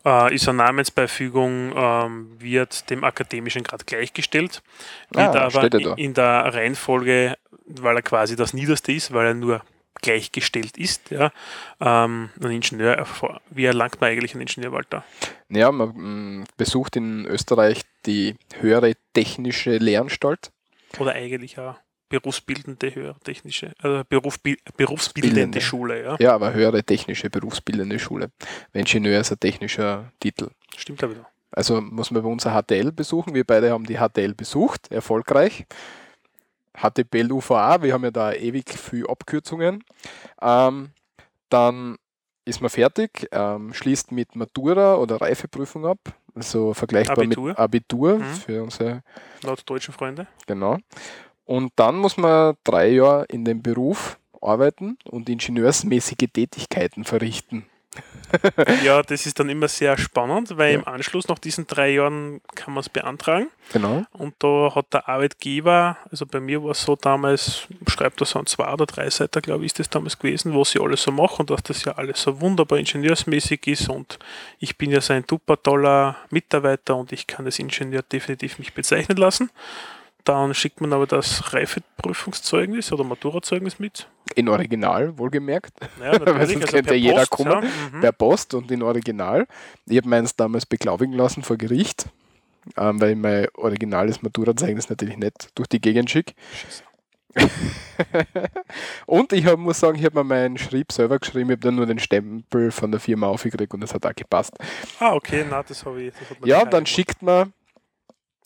äh, 0.05 0.33
ist 0.33 0.47
eine 0.47 0.57
Namensbeifügung, 0.59 1.73
ähm, 1.75 2.31
wird 2.39 2.89
dem 2.89 3.03
akademischen 3.03 3.63
Grad 3.63 3.85
gleichgestellt, 3.85 4.63
wird 5.11 5.35
Ah, 5.35 5.41
aber 5.41 5.51
steht 5.51 5.73
ja 5.75 5.79
da. 5.79 5.91
in, 5.93 5.97
in 6.05 6.13
der 6.13 6.53
Reihenfolge, 6.53 7.37
weil 7.65 7.95
er 7.95 8.01
quasi 8.01 8.35
das 8.35 8.53
Niederste 8.53 8.91
ist, 8.91 9.13
weil 9.13 9.27
er 9.27 9.33
nur 9.33 9.61
gleichgestellt 9.95 10.77
ist, 10.77 11.11
ja, 11.11 11.31
ähm, 11.79 12.29
ein 12.41 12.51
Ingenieur, 12.51 13.05
wie 13.49 13.65
erlangt 13.65 13.99
man 14.01 14.09
eigentlich 14.09 14.33
einen 14.33 14.41
Ingenieur, 14.41 14.71
Walter? 14.71 15.03
Ja, 15.49 15.71
man 15.71 15.89
mm, 15.89 16.45
besucht 16.57 16.95
in 16.95 17.25
Österreich 17.25 17.81
die 18.05 18.35
höhere 18.59 18.93
technische 19.13 19.77
Lehranstalt. 19.77 20.51
Oder 20.97 21.13
eigentlich 21.13 21.57
eine 21.59 21.77
berufsbildende, 22.09 22.93
höhere 22.93 23.19
technische, 23.23 23.73
also 23.79 24.03
Berufbi 24.07 24.57
berufsbildende 24.75 25.35
Bildende. 25.35 25.61
Schule, 25.61 26.03
ja. 26.03 26.17
Ja, 26.19 26.35
aber 26.35 26.53
höhere 26.53 26.83
technische 26.83 27.29
berufsbildende 27.29 27.99
Schule. 27.99 28.31
Weil 28.73 28.81
Ingenieur 28.81 29.21
ist 29.21 29.31
ein 29.31 29.39
technischer 29.39 30.11
Titel. 30.19 30.49
Stimmt, 30.75 31.01
noch. 31.01 31.25
Also 31.51 31.81
muss 31.81 32.11
man 32.11 32.23
bei 32.23 32.29
uns 32.29 32.45
ein 32.45 32.61
HTL 32.61 32.91
besuchen. 32.91 33.33
Wir 33.33 33.43
beide 33.43 33.71
haben 33.71 33.85
die 33.85 33.97
HTL 33.97 34.33
besucht, 34.33 34.91
erfolgreich. 34.91 35.65
HTPL 36.77 37.31
UVA, 37.31 37.81
wir 37.83 37.93
haben 37.93 38.03
ja 38.03 38.11
da 38.11 38.33
ewig 38.33 38.69
viel 38.69 39.05
Abkürzungen. 39.07 39.83
Ähm, 40.41 40.91
dann 41.49 41.97
ist 42.45 42.61
man 42.61 42.69
fertig, 42.69 43.27
ähm, 43.31 43.73
schließt 43.73 44.11
mit 44.11 44.35
Matura 44.35 44.95
oder 44.95 45.21
Reifeprüfung 45.21 45.85
ab. 45.85 45.99
Also 46.33 46.73
vergleichbar 46.73 47.17
Abitur. 47.25 47.47
mit 47.49 47.59
Abitur 47.59 48.17
Mhm. 48.19 48.23
für 48.23 48.63
unsere 48.63 49.03
Laut 49.43 49.61
deutschen 49.69 49.93
Freunde. 49.93 50.27
Genau. 50.47 50.77
Und 51.43 51.73
dann 51.75 51.97
muss 51.97 52.15
man 52.17 52.55
drei 52.63 52.89
Jahre 52.89 53.25
in 53.25 53.43
dem 53.43 53.61
Beruf 53.61 54.17
arbeiten 54.41 54.97
und 55.03 55.29
ingenieursmäßige 55.29 56.29
Tätigkeiten 56.33 57.03
verrichten. 57.03 57.65
Ja, 58.85 59.01
das 59.03 59.25
ist 59.25 59.39
dann 59.39 59.49
immer 59.49 59.67
sehr 59.67 59.97
spannend, 59.97 60.57
weil 60.57 60.73
Ja. 60.73 60.79
im 60.79 60.87
Anschluss 60.87 61.27
nach 61.27 61.39
diesen 61.39 61.67
drei 61.67 61.89
Jahren 61.89 62.39
kann 62.55 62.73
man 62.73 62.79
es 62.81 62.87
beantragen. 62.87 63.49
Genau. 63.73 64.05
Und 64.13 64.35
da 64.39 64.73
hat 64.73 64.93
der 64.93 65.09
Arbeitgeber, 65.09 65.97
also 66.09 66.25
bei 66.25 66.39
mir 66.39 66.63
war 66.63 66.71
es 66.71 66.81
so 66.83 66.95
damals, 66.95 67.67
schreibt 67.87 68.21
er 68.21 68.25
so 68.25 68.39
ein 68.39 68.45
zwei 68.45 68.71
oder 68.71 68.85
drei 68.85 69.09
Seiten, 69.09 69.41
glaube 69.41 69.65
ich, 69.65 69.71
ist 69.73 69.79
das 69.79 69.89
damals 69.89 70.17
gewesen, 70.17 70.55
was 70.55 70.71
sie 70.71 70.79
alles 70.79 71.03
so 71.03 71.11
machen 71.11 71.41
und 71.41 71.49
dass 71.49 71.63
das 71.63 71.83
ja 71.83 71.93
alles 71.93 72.21
so 72.21 72.39
wunderbar 72.39 72.79
ingenieursmäßig 72.79 73.67
ist 73.67 73.89
und 73.89 74.17
ich 74.59 74.77
bin 74.77 74.91
ja 74.91 75.01
so 75.01 75.11
ein 75.11 75.25
super 75.29 75.61
toller 75.61 76.15
Mitarbeiter 76.29 76.95
und 76.95 77.11
ich 77.11 77.27
kann 77.27 77.45
als 77.45 77.59
Ingenieur 77.59 78.01
definitiv 78.03 78.59
mich 78.59 78.73
bezeichnen 78.73 79.17
lassen. 79.17 79.49
Dann 80.23 80.53
schickt 80.53 80.81
man 80.81 80.93
aber 80.93 81.07
das 81.07 81.53
Reifeprüfungszeugnis 81.53 82.91
oder 82.91 83.03
Maturazeugnis 83.03 83.79
mit. 83.79 84.07
In 84.35 84.49
Original, 84.49 85.17
wohlgemerkt. 85.17 85.73
Ja, 85.99 86.11
natürlich. 86.11 86.49
sonst 86.59 86.67
könnte 86.67 86.89
per 86.89 86.95
jeder 86.95 87.25
Post, 87.25 87.31
kommen. 87.31 87.51
Ja, 87.51 87.61
mhm. 87.91 88.01
Per 88.01 88.11
Post 88.11 88.53
und 88.53 88.71
in 88.71 88.83
Original. 88.83 89.47
Ich 89.87 89.97
habe 89.97 90.09
meins 90.09 90.35
damals 90.35 90.65
beglaubigen 90.65 91.13
lassen 91.13 91.43
vor 91.43 91.57
Gericht, 91.57 92.05
ähm, 92.77 93.01
weil 93.01 93.11
ich 93.11 93.17
mein 93.17 93.47
originales 93.55 94.21
Maturazeugnis 94.21 94.89
natürlich 94.89 95.17
nicht 95.17 95.49
durch 95.55 95.67
die 95.67 95.81
Gegend 95.81 96.09
schicke. 96.09 96.33
und 99.05 99.31
ich 99.33 99.45
hab, 99.45 99.57
muss 99.57 99.79
sagen, 99.79 99.97
ich 99.97 100.05
habe 100.05 100.19
mir 100.19 100.23
meinen 100.23 100.57
Schrieb 100.57 100.91
selber 100.91 101.17
geschrieben, 101.19 101.49
ich 101.49 101.55
habe 101.55 101.61
dann 101.61 101.75
nur 101.75 101.85
den 101.85 101.99
Stempel 101.99 102.71
von 102.71 102.91
der 102.91 102.99
Firma 102.99 103.27
aufgekriegt 103.27 103.73
und 103.73 103.81
das 103.81 103.93
hat 103.93 104.05
auch 104.05 104.15
gepasst. 104.15 104.53
Ah, 104.99 105.13
okay, 105.13 105.45
na, 105.49 105.63
das 105.63 105.85
habe 105.85 106.01
ich. 106.01 106.13
Das 106.13 106.37
Ja, 106.47 106.65
dann 106.65 106.85
schickt 106.85 107.21
man, 107.21 107.53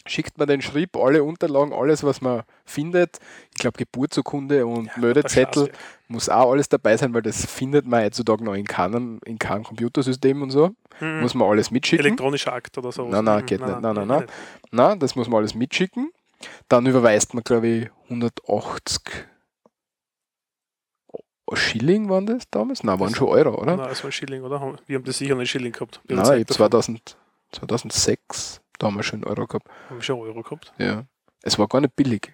schickt 0.08 0.38
man 0.38 0.48
den 0.48 0.62
Schrieb, 0.62 0.96
alle 0.98 1.24
Unterlagen, 1.24 1.74
alles, 1.74 2.04
was 2.04 2.22
man 2.22 2.44
findet. 2.64 3.20
Ich 3.54 3.60
glaube, 3.60 3.78
Geburtsurkunde 3.78 4.66
und 4.66 4.84
gemacht. 4.84 4.98
Meldezettel 4.98 5.72
muss 6.08 6.30
auch 6.30 6.52
alles 6.52 6.70
dabei 6.70 6.96
sein, 6.98 7.14
weil 7.14 7.22
das 7.24 7.46
findet 7.46 7.86
man 7.88 8.04
heutzutage 8.04 8.44
noch 8.44 8.54
in 8.54 8.66
keinem, 8.66 9.20
in 9.26 9.40
keinem 9.40 9.64
Computersystem 9.64 10.42
und 10.42 10.52
so. 10.52 10.76
Mhm. 11.00 11.22
Muss 11.22 11.34
man 11.34 11.50
alles 11.50 11.72
mitschicken. 11.72 12.06
Elektronischer 12.06 12.54
Akt 12.54 12.78
oder 12.78 12.92
so. 12.92 13.08
Nein, 13.08 13.26
nein, 13.26 13.46
geht 13.46 13.62
nicht. 13.62 13.82
Nein, 13.82 13.96
nein, 13.96 14.08
nein. 14.08 14.26
Nein, 14.72 15.00
das 15.00 15.16
muss 15.16 15.28
man 15.28 15.40
alles 15.40 15.56
mitschicken. 15.56 16.12
Dann 16.70 16.86
überweist 16.86 17.34
man, 17.34 17.44
glaube 17.44 17.68
ich, 17.68 17.90
180 18.10 19.02
Schilling 21.54 22.10
waren 22.10 22.26
das 22.26 22.44
damals? 22.50 22.84
Nein, 22.84 23.00
waren 23.00 23.10
Das- 23.10 23.18
schon 23.18 23.28
Euro, 23.28 23.62
oder? 23.62 23.78
Nein, 23.78 23.88
das 23.88 24.04
war 24.04 24.10
ein 24.10 24.12
Schilling, 24.12 24.42
oder? 24.44 24.60
Wir 24.88 24.98
haben 24.98 25.04
das 25.06 25.18
sicher 25.18 25.34
einen 25.36 25.46
Schilling 25.46 25.72
gehabt. 25.72 26.02
Nein, 26.08 26.26
Zeit 26.26 26.40
ich 26.42 26.48
davon. 26.48 26.72
2000, 26.72 27.18
2006, 27.52 28.62
da 28.80 28.88
haben 28.88 28.96
wir 28.96 29.04
schon 29.04 29.24
Euro 29.24 29.48
gehabt. 29.48 29.68
Haben 29.90 29.98
wir 29.98 30.04
schon 30.04 30.20
Euro 30.20 30.42
gehabt. 30.42 30.74
Ja. 30.78 31.06
Es 31.42 31.58
war 31.60 31.68
gar 31.68 31.82
nicht 31.82 31.96
billig. 31.96 32.34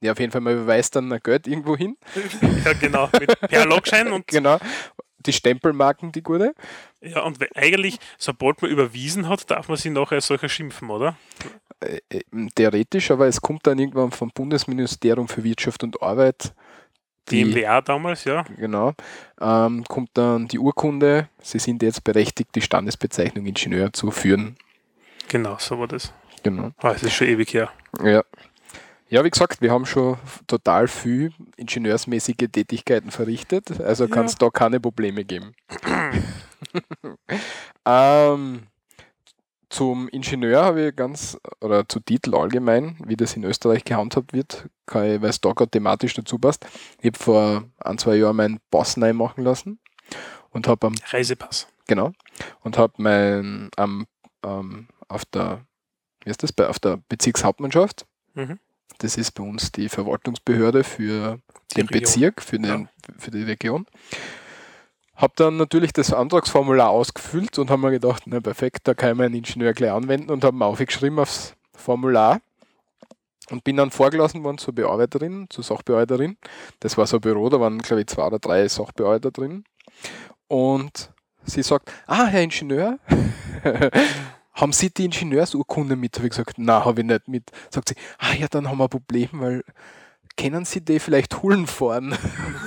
Ja, 0.00 0.12
auf 0.12 0.20
jeden 0.20 0.32
Fall, 0.32 0.40
man 0.40 0.54
überweist 0.54 0.96
dann 0.96 1.10
ein 1.12 1.20
Geld 1.22 1.46
irgendwo 1.46 1.76
hin. 1.76 1.96
ja, 2.64 2.72
genau. 2.74 3.08
Mit 3.18 3.40
per 3.40 3.64
Logschein 3.64 4.12
und 4.12 4.26
Genau. 4.34 4.58
die 5.18 5.32
Stempelmarken, 5.32 6.12
die 6.12 6.22
gute. 6.22 6.54
Ja, 7.00 7.22
und 7.22 7.38
eigentlich, 7.56 7.98
sobald 8.18 8.60
man 8.60 8.70
überwiesen 8.70 9.28
hat, 9.28 9.50
darf 9.50 9.68
man 9.68 9.78
sie 9.78 9.90
nachher 9.90 10.16
als 10.16 10.26
solcher 10.26 10.48
schimpfen, 10.48 10.90
oder? 10.90 11.16
Äh, 11.80 12.00
äh, 12.10 12.20
theoretisch, 12.54 13.10
aber 13.10 13.26
es 13.26 13.40
kommt 13.40 13.66
dann 13.66 13.78
irgendwann 13.78 14.10
vom 14.10 14.30
Bundesministerium 14.30 15.28
für 15.28 15.42
Wirtschaft 15.42 15.82
und 15.82 16.02
Arbeit. 16.02 16.52
Die, 17.30 17.42
DMWA 17.42 17.80
damals, 17.80 18.24
ja. 18.24 18.42
genau. 18.58 18.92
Ähm, 19.40 19.84
kommt 19.84 20.10
dann 20.12 20.46
die 20.48 20.58
Urkunde. 20.58 21.30
Sie 21.40 21.58
sind 21.58 21.82
jetzt 21.82 22.04
berechtigt, 22.04 22.50
die 22.54 22.60
Standesbezeichnung 22.60 23.46
Ingenieur 23.46 23.92
zu 23.94 24.10
führen. 24.10 24.56
Genau, 25.28 25.56
so 25.58 25.78
war 25.78 25.88
das. 25.88 26.12
Genau. 26.42 26.70
Ah, 26.78 26.92
es 26.92 27.02
ist 27.02 27.14
schon 27.14 27.26
ewig 27.28 27.52
her. 27.54 27.70
Ja. 28.02 28.22
Ja, 29.08 29.22
wie 29.24 29.30
gesagt, 29.30 29.60
wir 29.60 29.70
haben 29.70 29.86
schon 29.86 30.16
total 30.46 30.88
viel 30.88 31.32
ingenieursmäßige 31.56 32.48
Tätigkeiten 32.50 33.10
verrichtet, 33.10 33.80
also 33.80 34.04
Ja. 34.04 34.10
kann 34.10 34.26
es 34.26 34.34
da 34.36 34.50
keine 34.50 34.80
Probleme 34.80 35.24
geben. 35.24 35.54
ähm, 37.86 38.62
zum 39.68 40.08
Ingenieur 40.08 40.64
habe 40.64 40.88
ich 40.88 40.96
ganz, 40.96 41.38
oder 41.60 41.88
zu 41.88 42.00
Titel 42.00 42.34
allgemein, 42.34 42.96
wie 43.06 43.16
das 43.16 43.34
in 43.36 43.44
Österreich 43.44 43.84
gehandhabt 43.84 44.32
wird, 44.32 44.68
weil 44.86 45.22
es 45.24 45.40
da 45.40 45.52
gerade 45.52 45.70
thematisch 45.70 46.14
dazu 46.14 46.38
passt. 46.38 46.64
Ich 47.00 47.06
habe 47.06 47.18
vor 47.18 47.64
ein, 47.78 47.98
zwei 47.98 48.16
Jahren 48.16 48.36
meinen 48.36 48.60
Pass 48.70 48.96
neu 48.96 49.12
machen 49.12 49.44
lassen 49.44 49.78
und 50.50 50.66
habe 50.68 50.86
am 50.86 50.94
Reisepass. 51.10 51.68
Genau. 51.86 52.12
Und 52.62 52.78
habe 52.78 52.94
mein 52.98 53.70
am 53.76 54.06
ähm, 54.44 54.88
auf 55.14 55.24
der 55.24 55.64
wie 56.24 56.30
ist 56.30 56.42
das 56.42 56.52
bei 56.52 56.68
auf 56.68 56.78
der 56.78 56.98
Bezirkshauptmannschaft. 57.08 58.06
Mhm. 58.34 58.58
Das 58.98 59.16
ist 59.16 59.32
bei 59.32 59.42
uns 59.42 59.72
die 59.72 59.88
Verwaltungsbehörde 59.88 60.84
für 60.84 61.38
Die 61.72 61.74
den 61.76 61.86
Region. 61.88 62.00
Bezirk, 62.00 62.42
für, 62.42 62.58
den, 62.58 62.88
für 63.18 63.30
die 63.30 63.42
Region. 63.42 63.86
Habe 65.16 65.34
dann 65.36 65.56
natürlich 65.56 65.92
das 65.92 66.12
Antragsformular 66.12 66.90
ausgefüllt 66.90 67.58
und 67.58 67.70
habe 67.70 67.82
mir 67.82 67.90
gedacht, 67.92 68.24
na 68.26 68.40
perfekt, 68.40 68.80
da 68.84 68.94
kann 68.94 69.10
ich 69.10 69.16
meinen 69.16 69.34
Ingenieur 69.34 69.72
gleich 69.72 69.92
anwenden 69.92 70.30
und 70.30 70.44
habe 70.44 70.56
mir 70.56 70.66
aufgeschrieben 70.66 71.18
aufs 71.18 71.54
Formular 71.72 72.40
und 73.50 73.62
bin 73.62 73.76
dann 73.76 73.90
vorgelassen 73.90 74.42
worden 74.42 74.58
zur 74.58 74.74
Bearbeiterin, 74.74 75.46
zur 75.50 75.62
Sachbearbeiterin. 75.62 76.36
Das 76.80 76.96
war 76.96 77.06
so 77.06 77.18
ein 77.18 77.20
Büro, 77.20 77.48
da 77.48 77.60
waren 77.60 77.78
glaube 77.78 78.00
ich 78.00 78.06
zwei 78.08 78.26
oder 78.26 78.38
drei 78.38 78.66
Sachbearbeiter 78.66 79.30
drin. 79.30 79.64
Und 80.48 81.12
sie 81.44 81.62
sagt, 81.62 81.92
ah, 82.06 82.26
Herr 82.26 82.42
Ingenieur, 82.42 82.98
haben 84.54 84.72
Sie 84.72 84.90
die 84.92 85.04
Ingenieursurkunde 85.06 85.96
mit? 85.96 86.16
Habe 86.16 86.26
ich 86.26 86.30
gesagt, 86.30 86.54
na, 86.58 86.84
habe 86.84 87.00
ich 87.00 87.06
nicht 87.06 87.28
mit. 87.28 87.50
Sagt 87.70 87.88
sie, 87.90 87.94
ah 88.18 88.34
ja, 88.34 88.46
dann 88.48 88.68
haben 88.68 88.78
wir 88.78 88.84
ein 88.84 88.90
Problem, 88.90 89.28
weil 89.32 89.64
können 90.36 90.64
Sie 90.64 90.80
die 90.80 90.98
vielleicht 90.98 91.42
holen 91.42 91.66
fahren? 91.66 92.16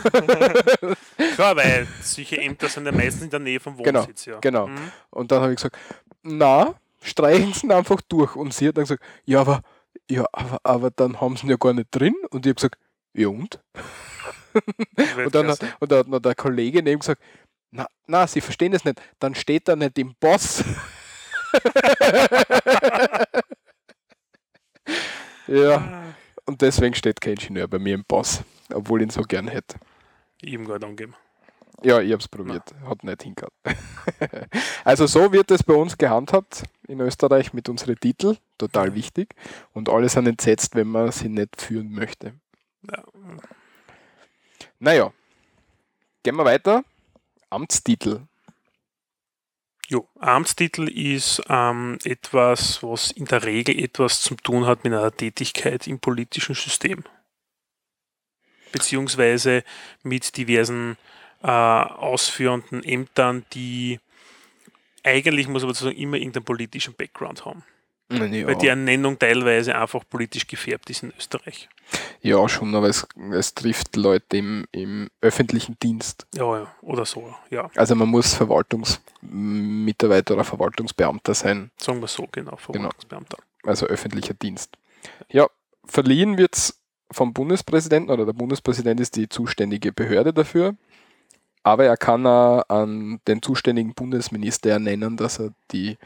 Klar, 1.35 1.55
weil 1.55 1.87
solche 2.01 2.37
Ämter 2.41 2.69
sind 2.69 2.85
ja 2.85 2.91
meistens 2.91 3.23
in 3.23 3.29
der 3.29 3.39
Nähe 3.39 3.59
vom 3.59 3.77
Genau, 3.77 4.01
Wohnsitz. 4.01 4.25
ja. 4.25 4.39
genau. 4.39 4.67
Mhm. 4.67 4.91
Und 5.09 5.31
dann 5.31 5.41
habe 5.41 5.51
ich 5.53 5.57
gesagt, 5.57 5.77
na, 6.23 6.75
streichen 7.01 7.53
Sie 7.53 7.67
ihn 7.67 7.71
einfach 7.71 8.01
durch. 8.07 8.35
Und 8.35 8.53
sie 8.53 8.67
hat 8.67 8.77
dann 8.77 8.83
gesagt, 8.85 9.03
ja, 9.25 9.41
aber, 9.41 9.61
ja, 10.09 10.25
aber, 10.31 10.59
aber 10.63 10.91
dann 10.91 11.19
haben 11.19 11.35
Sie 11.37 11.45
ihn 11.45 11.49
ja 11.51 11.57
gar 11.57 11.73
nicht 11.73 11.89
drin. 11.91 12.15
Und 12.29 12.45
ich 12.45 12.49
habe 12.51 12.55
gesagt, 12.55 12.77
ja 13.13 13.27
und? 13.27 13.59
Und 14.53 15.35
dann, 15.35 15.47
Weltklasse. 15.47 15.67
und 15.79 15.91
dann 15.91 15.99
hat 15.99 16.07
noch 16.07 16.19
der 16.19 16.35
Kollege 16.35 16.81
neben 16.81 16.99
gesagt, 16.99 17.21
na, 17.71 17.85
na, 18.07 18.25
Sie 18.27 18.41
verstehen 18.41 18.73
es 18.73 18.85
nicht, 18.85 18.99
dann 19.19 19.35
steht 19.35 19.67
da 19.67 19.75
nicht 19.75 19.97
im 19.99 20.15
Boss. 20.19 20.63
Ja, 25.47 25.77
Ah, 25.77 26.03
und 26.45 26.61
deswegen 26.61 26.95
steht 26.95 27.19
kein 27.21 27.33
Ingenieur 27.33 27.67
bei 27.67 27.79
mir 27.79 27.95
im 27.95 28.03
Boss, 28.05 28.41
obwohl 28.73 29.01
ich 29.01 29.07
ihn 29.07 29.09
so 29.11 29.21
gern 29.21 29.47
hätte. 29.47 29.77
ihm 30.41 30.65
gerade 30.65 30.85
angeben. 30.85 31.15
Ja, 31.83 32.01
ich 32.01 32.11
habe 32.11 32.21
es 32.21 32.27
probiert, 32.27 32.73
hat 32.87 33.03
nicht 33.03 33.21
hingehauen. 33.21 33.51
also 34.83 35.05
so 35.05 35.31
wird 35.31 35.51
es 35.51 35.61
bei 35.61 35.75
uns 35.75 35.95
gehandhabt 35.97 36.63
in 36.87 36.99
Österreich 37.01 37.53
mit 37.53 37.69
unseren 37.69 37.95
Titeln, 37.97 38.37
total 38.57 38.95
wichtig. 38.95 39.35
Und 39.73 39.87
alle 39.89 40.09
sind 40.09 40.27
entsetzt, 40.27 40.73
wenn 40.75 40.87
man 40.87 41.11
sie 41.11 41.29
nicht 41.29 41.61
führen 41.61 41.91
möchte. 41.91 42.33
Ja. 42.89 43.03
Naja, 44.79 45.13
gehen 46.23 46.35
wir 46.35 46.45
weiter. 46.45 46.83
Amtstitel. 47.51 48.21
Jo, 49.89 50.09
Amtstitel 50.19 50.89
ist 50.89 51.41
ähm, 51.47 51.97
etwas, 52.03 52.83
was 52.83 53.11
in 53.11 53.23
der 53.23 53.43
Regel 53.43 53.81
etwas 53.81 54.19
zu 54.19 54.35
tun 54.35 54.65
hat 54.65 54.83
mit 54.83 54.91
einer 54.91 55.15
Tätigkeit 55.15 55.87
im 55.87 55.99
politischen 55.99 56.55
System. 56.55 57.05
Beziehungsweise 58.73 59.63
mit 60.03 60.35
diversen 60.35 60.97
äh, 61.41 61.47
ausführenden 61.47 62.83
Ämtern, 62.83 63.45
die 63.53 64.01
eigentlich, 65.03 65.47
muss 65.47 65.63
man 65.63 65.73
sagen, 65.73 65.95
immer 65.95 66.17
irgendeinen 66.17 66.43
politischen 66.43 66.93
Background 66.93 67.45
haben. 67.45 67.63
Ja, 68.09 68.47
Weil 68.47 68.55
die 68.55 68.67
Ernennung 68.67 69.19
teilweise 69.19 69.75
einfach 69.75 70.03
politisch 70.09 70.47
gefärbt 70.47 70.89
ist 70.89 71.03
in 71.03 71.11
Österreich. 71.17 71.67
ja 72.21 72.47
schon, 72.47 72.73
aber 72.73 72.87
es, 72.87 73.05
es 73.33 73.53
trifft 73.53 73.97
Leute 73.97 74.37
im, 74.37 74.65
im 74.71 75.09
öffentlichen 75.19 75.77
Dienst. 75.83 76.25
Ja, 76.33 76.59
ja, 76.59 76.75
oder 76.81 77.05
so, 77.05 77.33
ja. 77.49 77.69
Also 77.75 77.95
man 77.95 78.07
muss 78.07 78.33
Verwaltungsmitarbeiter 78.33 80.35
oder 80.35 80.43
Verwaltungsbeamter 80.43 81.33
sein, 81.33 81.71
Sagen 81.77 81.99
wir 81.99 82.07
so, 82.07 82.27
genau, 82.31 82.55
Verwaltungsbeamter. 82.55 83.37
also 83.63 83.85
öffentlicher 83.87 84.33
Dienst. 84.33 84.77
Ja, 85.29 85.47
verliehen 85.85 86.37
wird 86.37 86.55
es 86.55 86.79
vom 87.11 87.33
Bundespräsidenten 87.33 88.11
oder 88.11 88.25
der 88.25 88.33
Bundespräsident 88.33 88.99
ist 88.99 89.15
die 89.15 89.29
zuständige 89.29 89.91
Behörde 89.91 90.33
dafür. 90.33 90.75
Aber 91.63 91.85
er 91.85 91.97
kann 91.97 92.25
auch 92.25 92.63
an 92.69 93.19
den 93.27 93.41
zuständigen 93.41 93.93
Bundesminister 93.93 94.71
ernennen, 94.71 95.17
dass 95.17 95.39
er 95.39 95.51
die 95.71 95.97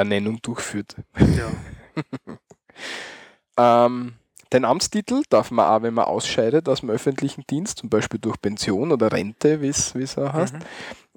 Ernennung 0.00 0.40
durchführt. 0.42 0.96
Ja. 1.18 1.50
Ähm, 3.56 4.14
den 4.52 4.64
Amtstitel 4.64 5.22
darf 5.28 5.50
man 5.50 5.66
auch, 5.66 5.82
wenn 5.82 5.94
man 5.94 6.06
ausscheidet 6.06 6.68
aus 6.68 6.80
dem 6.80 6.90
öffentlichen 6.90 7.44
Dienst, 7.48 7.78
zum 7.78 7.88
Beispiel 7.88 8.18
durch 8.18 8.40
Pension 8.40 8.90
oder 8.90 9.12
Rente, 9.12 9.60
wie 9.60 9.68
es 9.68 10.18
auch 10.18 10.32
heißt, 10.32 10.54
Mhm. 10.54 10.60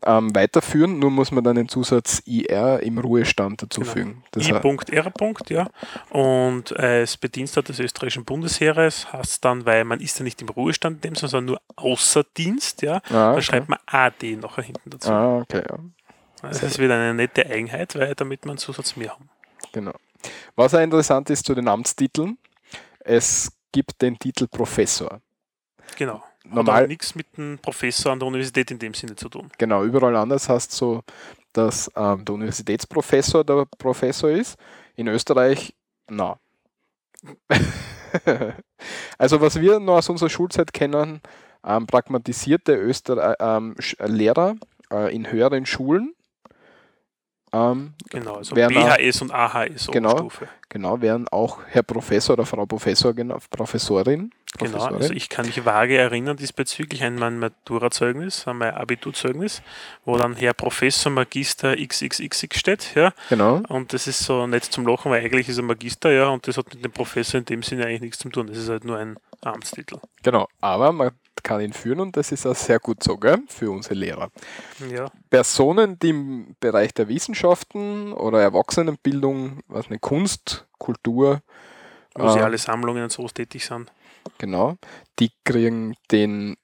ähm, 0.05 0.35
weiterführen. 0.35 0.99
Nur 0.99 1.09
muss 1.09 1.31
man 1.31 1.43
dann 1.43 1.55
den 1.55 1.69
Zusatz 1.69 2.21
IR 2.25 2.81
im 2.83 2.97
Ruhestand 2.99 3.59
Genau. 3.59 3.69
dazufügen. 3.69 4.23
Das 4.31 4.43
heißt- 4.43 4.91
I.R. 4.91 5.13
ja. 5.49 5.67
Und 6.09 6.77
als 6.77 7.17
Bediensteter 7.17 7.67
des 7.67 7.79
österreichischen 7.79 8.25
Bundesheeres 8.25 9.11
heißt 9.11 9.31
es 9.31 9.41
dann, 9.41 9.65
weil 9.65 9.83
man 9.85 9.99
ist 9.99 10.19
ja 10.19 10.23
nicht 10.23 10.41
im 10.41 10.49
Ruhestand 10.49 10.97
in 10.97 11.01
dem, 11.11 11.15
Sinne, 11.15 11.29
sondern 11.29 11.45
nur 11.45 11.61
außer 11.77 12.23
Dienst, 12.37 12.81
ja. 12.81 12.97
ah, 12.97 13.01
Da 13.09 13.31
okay. 13.31 13.41
schreibt 13.41 13.69
man 13.69 13.79
AD 13.87 14.35
nachher 14.35 14.63
hinten 14.63 14.89
dazu. 14.89 15.09
Ah, 15.09 15.37
okay, 15.39 15.63
ja. 15.67 15.77
Das 16.43 16.61
ist 16.61 16.79
wieder 16.79 16.95
eine 16.95 17.13
nette 17.13 17.45
Eigenheit, 17.45 17.95
weil 17.95 18.15
damit 18.15 18.45
man 18.45 18.57
Zusatz 18.57 18.95
mehr 18.95 19.11
haben. 19.11 19.29
Genau. 19.71 19.93
Was 20.55 20.73
auch 20.73 20.81
interessant 20.81 21.29
ist 21.29 21.45
zu 21.45 21.55
den 21.55 21.67
Amtstiteln, 21.67 22.37
es 22.99 23.51
gibt 23.71 24.01
den 24.01 24.19
Titel 24.19 24.47
Professor. 24.47 25.21
Genau. 25.97 26.23
Normal- 26.45 26.87
nichts 26.87 27.15
mit 27.15 27.27
einem 27.37 27.57
Professor 27.59 28.11
an 28.11 28.19
der 28.19 28.27
Universität 28.27 28.69
in 28.71 28.79
dem 28.79 28.93
Sinne 28.93 29.15
zu 29.15 29.29
tun. 29.29 29.49
Genau, 29.57 29.83
überall 29.83 30.15
anders 30.15 30.49
es 30.49 30.65
so, 30.69 31.01
dass 31.53 31.89
ähm, 31.95 32.25
der 32.25 32.35
Universitätsprofessor 32.35 33.43
der 33.43 33.65
Professor 33.77 34.29
ist. 34.29 34.57
In 34.95 35.07
Österreich, 35.07 35.73
na. 36.09 36.37
also 39.17 39.39
was 39.39 39.59
wir 39.59 39.79
noch 39.79 39.97
aus 39.97 40.09
unserer 40.09 40.29
Schulzeit 40.29 40.73
kennen, 40.73 41.21
ähm, 41.65 41.87
pragmatisierte 41.87 42.75
Öster 42.75 43.37
ähm, 43.39 43.75
Lehrer 43.99 44.55
äh, 44.91 45.15
in 45.15 45.31
höheren 45.31 45.65
Schulen. 45.65 46.13
Ähm, 47.53 47.93
Genau, 48.09 48.35
also 48.35 48.55
BHS 48.55 49.21
und 49.21 49.31
AHS 49.31 49.87
Genau. 49.91 50.09
Oberstufe. 50.11 50.47
Genau, 50.73 50.99
wären 50.99 51.27
auch 51.29 51.59
Herr 51.67 51.83
Professor 51.83 52.33
oder 52.33 52.45
Frau 52.45 52.65
Professor, 52.65 53.13
genau, 53.13 53.37
Professorin. 53.49 54.31
Genau, 54.57 54.71
Professorin. 54.71 55.01
also 55.01 55.13
ich 55.13 55.29
kann 55.29 55.45
mich 55.45 55.63
vage 55.65 55.97
erinnern 55.97 56.37
diesbezüglich 56.37 57.03
an 57.03 57.15
mein 57.15 57.39
Matura-Zeugnis, 57.39 58.47
an 58.47 58.57
mein 58.57 58.73
Abiturzeugnis, 58.73 59.61
wo 60.03 60.17
dann 60.17 60.35
Herr 60.35 60.53
Professor 60.53 61.11
Magister 61.11 61.75
XXX 61.75 62.59
steht, 62.59 62.95
ja, 62.95 63.13
genau. 63.29 63.61
und 63.69 63.93
das 63.93 64.07
ist 64.07 64.19
so 64.19 64.45
nicht 64.45 64.65
zum 64.65 64.85
Lachen, 64.85 65.11
weil 65.11 65.23
eigentlich 65.23 65.47
ist 65.47 65.57
er 65.57 65.63
Magister, 65.63 66.11
ja, 66.11 66.27
und 66.27 66.47
das 66.47 66.57
hat 66.57 66.73
mit 66.73 66.83
dem 66.83 66.91
Professor 66.91 67.39
in 67.39 67.45
dem 67.45 67.63
Sinne 67.63 67.85
eigentlich 67.85 68.01
nichts 68.01 68.19
zu 68.19 68.29
tun, 68.29 68.47
das 68.47 68.57
ist 68.57 68.69
halt 68.69 68.83
nur 68.83 68.97
ein 68.97 69.17
Amtstitel. 69.41 69.99
Genau, 70.21 70.47
aber 70.61 70.91
man 70.91 71.11
kann 71.43 71.61
ihn 71.61 71.73
führen 71.73 71.99
und 71.99 72.17
das 72.17 72.31
ist 72.31 72.45
auch 72.45 72.55
sehr 72.55 72.79
gut 72.79 73.03
so, 73.03 73.17
gell, 73.17 73.39
für 73.47 73.69
unsere 73.69 73.95
Lehrer. 73.95 74.29
Ja, 74.89 75.11
Personen, 75.29 75.99
die 75.99 76.09
im 76.09 76.55
Bereich 76.59 76.93
der 76.93 77.07
Wissenschaften 77.07 78.13
oder 78.13 78.41
Erwachsenenbildung, 78.41 79.59
was 79.67 79.87
eine 79.87 79.99
Kunst, 79.99 80.62
Kultur, 80.77 81.41
museale 82.17 82.57
Sammlungen 82.57 83.03
und 83.03 83.11
sowas 83.11 83.33
tätig 83.33 83.65
sind. 83.65 83.91
genau, 84.37 84.75
die 85.19 85.31
kriegen 85.43 85.95
den 86.11 86.55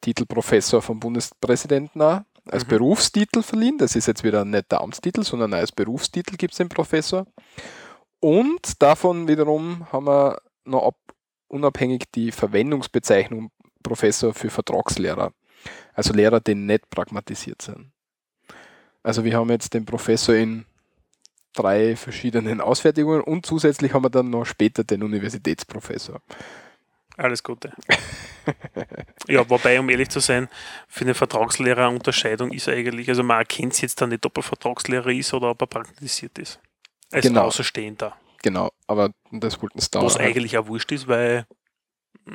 Titel 0.00 0.26
Professor 0.26 0.80
vom 0.80 1.00
Bundespräsidenten 1.00 2.00
auch 2.02 2.20
als 2.50 2.64
Mhm. 2.64 2.68
Berufstitel 2.70 3.42
verliehen. 3.42 3.78
Das 3.78 3.96
ist 3.96 4.06
jetzt 4.06 4.24
wieder 4.24 4.44
nicht 4.44 4.70
der 4.70 4.80
Amtstitel, 4.80 5.22
sondern 5.22 5.54
als 5.54 5.72
Berufstitel 5.72 6.36
gibt 6.36 6.52
es 6.54 6.58
den 6.58 6.68
Professor. 6.68 7.26
Und 8.20 8.80
davon 8.80 9.28
wiederum 9.28 9.90
haben 9.92 10.06
wir 10.06 10.38
noch 10.64 10.86
ab, 10.86 10.96
unabhängig 11.48 12.04
die 12.14 12.32
Verwendungsbezeichnung 12.32 13.50
Professor 13.82 14.32
für 14.32 14.50
Vertragslehrer. 14.50 15.32
Also 15.94 16.12
Lehrer, 16.12 16.40
die 16.40 16.54
nicht 16.54 16.88
pragmatisiert 16.90 17.62
sind. 17.62 17.92
Also 19.02 19.24
wir 19.24 19.36
haben 19.36 19.50
jetzt 19.50 19.74
den 19.74 19.84
Professor 19.84 20.34
in 20.34 20.64
drei 21.54 21.96
verschiedenen 21.96 22.60
Ausfertigungen 22.60 23.20
und 23.22 23.46
zusätzlich 23.46 23.92
haben 23.94 24.04
wir 24.04 24.10
dann 24.10 24.30
noch 24.30 24.44
später 24.44 24.84
den 24.84 25.02
Universitätsprofessor. 25.02 26.20
Alles 27.16 27.42
Gute. 27.42 27.72
ja, 29.28 29.48
wobei, 29.48 29.78
um 29.78 29.88
ehrlich 29.90 30.08
zu 30.08 30.20
sein, 30.20 30.48
für 30.88 31.04
eine 31.04 31.14
Vertragslehrer 31.14 31.90
Unterscheidung 31.90 32.52
ist 32.52 32.68
eigentlich, 32.68 33.08
also 33.08 33.22
man 33.22 33.38
erkennt 33.38 33.80
jetzt 33.82 34.00
dann 34.00 34.08
nicht, 34.10 34.24
ob 34.24 34.36
er 34.38 34.42
Vertragslehrer 34.42 35.10
ist 35.10 35.34
oder 35.34 35.50
ob 35.50 35.60
er 35.60 35.66
praktisiert 35.66 36.38
ist. 36.38 36.58
Als 37.10 37.26
Genau. 37.26 37.42
Außerstehender. 37.42 38.16
Genau, 38.42 38.72
aber 38.86 39.10
das 39.30 39.60
wollten 39.62 39.78
es 39.78 39.90
da. 39.90 40.02
Was 40.02 40.16
eigentlich 40.16 40.56
auch 40.56 40.66
wurscht 40.66 40.90
ist, 40.90 41.06
weil 41.06 41.46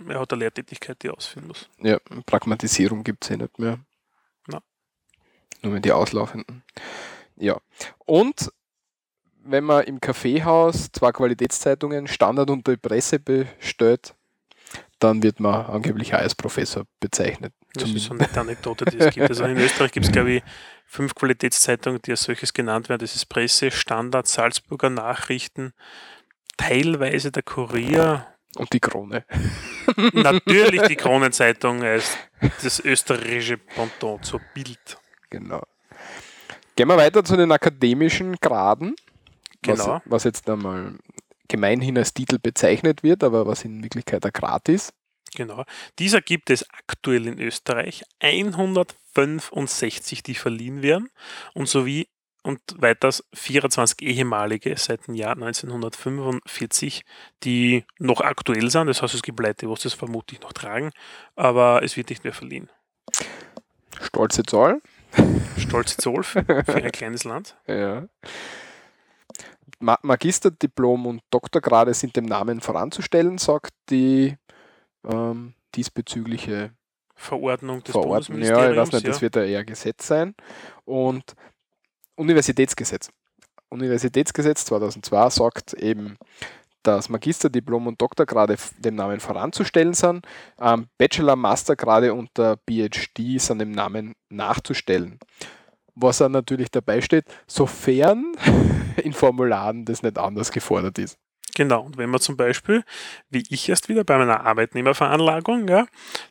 er 0.08 0.20
hat 0.20 0.32
eine 0.32 0.40
Lehrtätigkeit, 0.42 1.02
die 1.02 1.08
er 1.08 1.16
ausführen 1.18 1.48
muss. 1.48 1.70
Ja, 1.80 2.00
Pragmatisierung 2.26 3.04
gibt 3.04 3.24
es 3.24 3.32
eh 3.32 3.38
nicht 3.38 3.58
mehr. 3.60 3.80
Na. 4.48 4.62
Nur 5.64 5.74
mehr 5.74 5.82
die 5.82 5.92
auslaufenden. 5.92 6.64
Ja. 7.36 7.60
Und 8.06 8.52
wenn 9.48 9.64
man 9.64 9.84
im 9.86 10.02
Kaffeehaus 10.02 10.92
zwei 10.92 11.12
Qualitätszeitungen 11.12 12.08
Standard 12.08 12.50
und 12.50 12.68
die 12.68 12.78
Presse 12.78 13.20
bestellt, 13.20 14.14
dann 15.00 15.22
wird 15.24 15.40
man 15.40 15.66
angeblich 15.66 16.14
als 16.14 16.36
Professor 16.36 16.84
bezeichnet. 17.00 17.54
Das 17.74 17.90
ist 17.90 18.06
so 18.06 18.14
eine 18.14 18.28
Anekdote, 18.36 18.86
die 18.86 18.98
es 18.98 19.14
gibt. 19.14 19.30
Also 19.30 19.46
in 19.46 19.58
Österreich 19.58 19.92
gibt 19.92 20.08
es, 20.08 20.12
glaube 20.12 20.32
ich, 20.32 20.44
fünf 20.86 21.14
Qualitätszeitungen, 21.14 22.02
die 22.02 22.12
als 22.12 22.24
solches 22.24 22.54
genannt 22.54 22.90
werden. 22.90 23.02
Das 23.02 23.16
ist 23.16 23.26
Presse, 23.28 23.70
Standard, 23.70 24.28
Salzburger 24.28 24.90
Nachrichten, 24.90 25.74
teilweise 26.58 27.32
der 27.32 27.44
Kurier, 27.44 28.26
Und 28.56 28.74
die 28.74 28.80
Krone. 28.80 29.26
natürlich 30.14 30.82
die 30.84 30.96
Kronenzeitung 30.98 31.84
als 31.84 32.18
das 32.64 32.80
österreichische 32.80 33.58
Pendant 33.58 34.26
zur 34.26 34.42
Bild. 34.54 34.98
Genau. 35.30 35.62
Gehen 36.76 36.88
wir 36.88 36.98
weiter 36.98 37.24
zu 37.24 37.36
den 37.36 37.52
akademischen 37.52 38.36
Graden. 38.38 38.96
Genau. 39.62 39.88
Was, 39.88 40.02
was 40.06 40.24
jetzt 40.24 40.50
einmal 40.50 40.96
gemeinhin 41.48 41.98
als 41.98 42.14
Titel 42.14 42.40
bezeichnet 42.40 43.04
wird, 43.04 43.24
aber 43.24 43.48
was 43.48 43.64
in 43.64 43.84
Wirklichkeit 43.84 44.26
ein 44.26 44.34
Grad 44.34 44.70
ist. 44.70 44.94
Genau. 45.36 45.66
Dieser 46.00 46.22
gibt 46.22 46.50
es 46.50 46.66
aktuell 46.72 47.28
in 47.28 47.40
Österreich 47.40 48.04
165, 48.20 50.24
die 50.24 50.36
verliehen 50.36 50.82
werden 50.82 51.10
und 51.54 51.68
sowie 51.68 52.08
und 52.44 52.62
weiters 52.78 53.24
24 53.34 54.02
ehemalige 54.02 54.76
seit 54.78 55.08
dem 55.08 55.16
Jahr 55.16 55.34
1945, 55.34 57.04
die 57.44 57.84
noch 58.00 58.22
aktuell 58.22 58.72
sind. 58.72 58.88
Das 58.88 59.02
heißt, 59.02 59.14
es 59.14 59.22
gibt 59.22 59.40
Leute, 59.40 59.68
die 59.68 59.84
das 59.84 59.94
vermutlich 59.94 60.42
noch 60.42 60.54
tragen, 60.54 60.92
aber 61.36 61.84
es 61.84 61.98
wird 61.98 62.10
nicht 62.10 62.24
mehr 62.24 62.34
verliehen. 62.34 62.70
Stolze 64.02 64.44
Zahl. 64.44 64.82
Stolze 65.58 65.98
Zoll 65.98 66.24
für 66.24 66.46
für 66.46 66.76
ein 66.76 66.92
kleines 66.92 67.26
Land. 67.26 67.58
Ja. 67.68 68.08
Ma 69.80 69.98
Magisterdiplom 70.02 71.06
und 71.06 71.22
Doktorgrade 71.30 71.94
sind 71.94 72.16
dem 72.16 72.26
Namen 72.26 72.62
voranzustellen, 72.62 73.38
sagt 73.38 73.72
die 73.90 74.36
ähm, 75.06 75.54
diesbezügliche 75.76 76.72
Verordnung 77.16 77.84
des 77.84 77.92
Verordnung. 77.92 78.42
Ja, 78.42 78.72
ich 78.72 78.78
weiß 78.78 78.92
nicht, 78.92 79.08
das 79.08 79.22
wird 79.22 79.36
ja 79.36 79.44
eher 79.44 79.66
Gesetz 79.66 80.08
sein. 80.08 80.36
Und 80.86 81.36
Universitätsgesetz. 82.16 83.10
Universitätsgesetz 83.70 84.66
2002 84.66 85.30
sagt 85.30 85.74
eben, 85.74 86.18
dass 86.84 87.10
Magisterdiplom 87.10 87.88
und 87.88 88.02
Doktorgrade 88.02 88.56
dem 88.78 88.96
Namen 88.96 89.20
voranzustellen 89.20 89.94
sind. 89.94 90.26
Ähm, 90.60 90.88
Bachelor, 90.98 91.36
Mastergrade 91.36 92.14
und 92.14 92.30
der 92.38 92.58
PhD 92.68 93.40
sind 93.40 93.60
dem 93.60 93.72
Namen 93.72 94.14
nachzustellen. 94.30 95.20
Was 95.96 96.20
dann 96.20 96.32
natürlich 96.32 96.72
dabei 96.72 97.02
steht, 97.02 97.26
sofern 97.48 98.34
in 99.04 99.14
Formularen 99.14 99.86
das 99.86 100.04
nicht 100.04 100.18
anders 100.18 100.52
gefordert 100.52 100.98
ist. 100.98 101.18
Genau, 101.56 101.82
und 101.82 101.98
wenn 101.98 102.10
man 102.10 102.20
zum 102.20 102.38
Beispiel, 102.38 102.84
wie 103.30 103.44
ich 103.50 103.68
erst 103.68 103.90
wieder 103.90 104.04
bei 104.04 104.18
meiner 104.18 104.46
Arbeitnehmerveranlagung, 104.46 105.68
ja, 105.68 105.88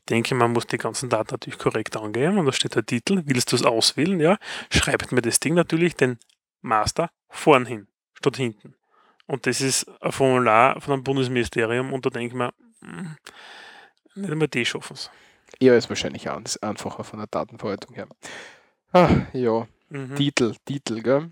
denke, 0.08 0.34
man 0.36 0.52
muss 0.52 0.66
die 0.68 0.76
ganzen 0.76 1.08
Daten 1.08 1.32
natürlich 1.32 1.58
korrekt 1.58 1.96
angeben 1.96 2.38
und 2.38 2.46
da 2.46 2.52
steht 2.52 2.76
der 2.76 2.86
Titel, 2.86 3.22
willst 3.24 3.50
du 3.50 3.56
es 3.56 3.64
auswählen, 3.64 4.20
ja, 4.20 4.38
schreibt 4.70 5.10
mir 5.10 5.22
das 5.22 5.40
Ding 5.40 5.54
natürlich 5.54 5.96
den 5.96 6.18
Master 6.60 7.10
vorn 7.28 7.66
hin, 7.66 7.88
statt 8.14 8.36
hinten. 8.36 8.74
Und 9.26 9.46
das 9.46 9.60
ist 9.60 9.90
ein 10.00 10.12
Formular 10.12 10.80
von 10.80 10.94
einem 10.94 11.02
Bundesministerium 11.02 11.92
und 11.92 12.06
da 12.06 12.10
denke 12.10 12.28
ich 12.28 12.34
mir, 12.34 12.52
hm, 12.82 13.16
nicht 14.14 14.30
einmal 14.30 14.48
die 14.48 14.64
schaffen 14.64 14.94
es. 14.94 15.10
Eher 15.58 15.76
ist 15.76 15.88
wahrscheinlich 15.88 16.26
ist 16.44 16.62
einfacher 16.62 17.02
von 17.02 17.18
der 17.18 17.26
Datenverwaltung 17.28 17.96
her. 17.96 18.06
Ah, 18.92 19.08
ja, 19.32 19.66
Mhm. 19.88 20.16
Titel, 20.16 20.54
Titel, 20.64 21.00
gell? 21.00 21.30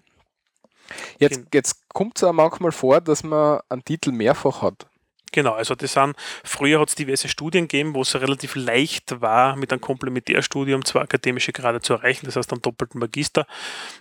Jetzt, 1.19 1.37
Gen- 1.37 1.47
jetzt 1.53 1.89
kommt 1.89 2.17
es 2.17 2.25
auch 2.25 2.33
manchmal 2.33 2.73
vor, 2.73 3.01
dass 3.01 3.23
man 3.23 3.61
einen 3.69 3.85
Titel 3.85 4.13
mehrfach 4.13 4.63
hat. 4.63 4.87
Genau, 5.33 5.55
also 5.55 5.75
das 5.75 5.95
sind, 5.95 6.15
früher 6.45 6.79
hat 6.79 6.91
es 6.91 6.95
diverse 6.95 7.29
Studien 7.29 7.65
gegeben, 7.67 7.97
wo 7.97 8.03
es 8.03 8.15
relativ 8.15 8.55
leicht 8.55 9.21
war, 9.21 9.57
mit 9.57 9.73
einem 9.73 9.81
Komplementärstudium 9.81 10.85
zwei 10.85 11.01
akademische 11.01 11.53
Grade 11.53 11.81
zu 11.81 11.95
erreichen, 11.95 12.27
das 12.27 12.37
heißt 12.37 12.53
einen 12.53 12.63
doppelten 12.63 13.01
Magister. 13.01 13.45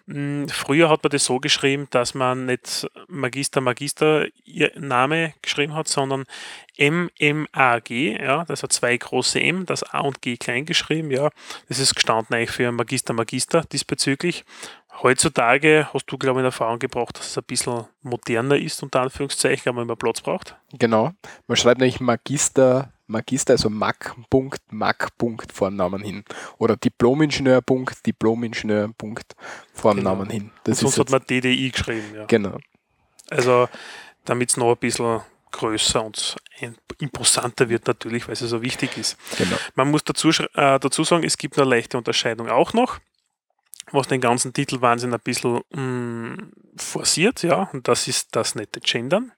Mm, 0.06 0.46
Früher 0.48 0.90
hat 0.90 1.02
man 1.04 1.10
das 1.10 1.26
so 1.26 1.40
geschrieben, 1.40 1.88
dass 1.90 2.14
man 2.14 2.46
nicht 2.46 2.88
Magister, 3.08 3.62
Magister 3.62 4.28
ihr 4.46 4.74
Name 4.80 5.34
geschrieben 5.42 5.74
hat, 5.74 5.88
sondern 5.88 6.26
MMAG, 6.78 7.90
ja, 7.90 8.46
das 8.46 8.62
hat 8.62 8.72
zwei 8.74 8.96
große 8.96 9.40
M, 9.42 9.66
das 9.66 9.82
A 9.84 10.02
und 10.02 10.22
G 10.22 10.38
klein 10.38 10.66
geschrieben, 10.66 11.10
ja. 11.10 11.32
Das 11.68 11.80
ist 11.80 11.96
gestanden 11.96 12.36
eigentlich 12.36 12.52
für 12.52 12.72
Magister, 12.72 13.14
Magister 13.14 13.64
diesbezüglich. 13.72 14.46
Heutzutage 15.02 15.88
hast 15.94 16.06
du, 16.06 16.18
glaube 16.18 16.40
ich, 16.40 16.42
in 16.42 16.46
Erfahrung 16.46 16.80
gebracht, 16.80 17.18
dass 17.18 17.28
es 17.28 17.38
ein 17.38 17.44
bisschen 17.46 17.86
moderner 18.02 18.56
ist, 18.56 18.82
unter 18.84 19.02
Anführungszeichen, 19.02 19.70
aber 19.70 19.84
man 19.86 19.98
Platz 19.98 20.22
braucht. 20.22 20.56
Genau. 20.78 21.12
Man 21.48 21.58
schreibt 21.58 21.80
nämlich 21.80 22.00
Magister, 22.00 22.94
Magister, 23.08 23.54
also 23.54 23.70
Mac. 23.70 24.16
Mac. 24.70 25.10
Vornamen 25.54 26.02
hin. 26.02 26.24
Oder 26.58 26.78
Diplomingenieur. 26.78 27.62
Diplomingenieur. 28.06 28.92
Vornamen 29.74 30.30
hin. 30.30 30.52
Das 30.64 30.80
Sonst 30.80 30.94
ist 30.94 31.00
hat 31.00 31.10
man 31.10 31.22
DDI 31.26 31.72
geschrieben. 31.72 32.16
Ja. 32.16 32.26
genau. 32.26 32.58
Also, 33.30 33.68
damit 34.26 34.50
es 34.50 34.58
noch 34.58 34.72
ein 34.72 34.78
bisschen 34.78 35.22
größer 35.52 36.04
und 36.04 36.36
imposanter 37.00 37.70
wird, 37.70 37.88
natürlich, 37.88 38.28
weil 38.28 38.34
es 38.34 38.40
so 38.40 38.62
wichtig 38.62 38.98
ist. 38.98 39.18
genau. 39.38 39.56
Man 39.76 39.92
muss 39.92 40.04
dazu, 40.04 40.30
äh, 40.30 40.80
dazu 40.80 41.04
sagen, 41.04 41.24
es 41.24 41.38
gibt 41.38 41.58
eine 41.58 41.70
leichte 41.70 41.98
Unterscheidung 41.98 42.50
auch 42.50 42.74
noch, 42.74 43.00
was 43.92 44.08
den 44.08 44.22
ganzen 44.22 44.54
Titelwahnsinn 44.54 45.14
ein 45.14 45.20
bisschen 45.20 45.62
mh, 45.72 46.44
forciert, 46.78 47.44
ja, 47.44 47.70
und 47.74 47.88
das 47.88 48.08
ist 48.08 48.36
das 48.36 48.56
nette 48.56 48.80
Gendern, 48.80 49.32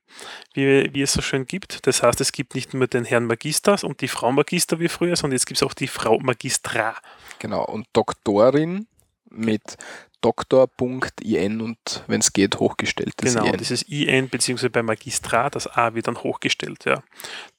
wie, 0.54 0.94
wie 0.94 1.02
es 1.02 1.14
so 1.14 1.22
schön 1.22 1.46
gibt. 1.46 1.86
Das 1.88 2.04
heißt, 2.04 2.22
es 2.22 2.32
gibt 2.32 2.56
nicht 2.56 2.74
nur 2.74 2.88
den 2.88 3.06
Herrn 3.06 3.26
Magister 3.26 3.78
und 3.84 4.02
die 4.02 4.08
Frau 4.08 4.32
Magister 4.32 4.80
wie 4.80 4.88
früher, 4.88 5.16
sondern 5.16 5.36
jetzt 5.36 5.46
gibt 5.46 5.58
es 5.58 5.64
auch 5.64 5.74
die 5.74 5.88
Frau 5.88 6.20
Magistra. 6.20 6.96
Genau. 7.40 7.66
Und 7.66 7.88
Doktorin 7.94 8.88
mit 9.30 9.78
Doktor.in 10.22 11.62
und 11.62 12.04
wenn 12.08 12.20
es 12.20 12.34
geht, 12.34 12.60
hochgestelltes 12.60 13.36
Genau, 13.36 13.46
IN. 13.46 13.58
dieses 13.58 13.84
IN 13.84 14.30
bzw. 14.30 14.70
bei 14.70 14.82
Magistrat, 14.82 15.56
das 15.56 15.68
A 15.68 15.94
wird 15.94 16.08
dann 16.08 16.18
hochgestellt. 16.24 16.86
Ja. 16.86 17.04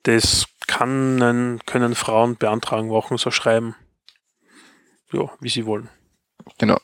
Das 0.03 0.47
kann, 0.67 1.61
können 1.65 1.95
Frauen 1.95 2.37
beantragen, 2.37 2.89
machen, 2.89 3.19
so 3.19 3.31
schreiben, 3.31 3.77
ja, 5.13 5.31
wie 5.41 5.49
sie 5.49 5.65
wollen. 5.67 5.89
Genau. 6.59 6.79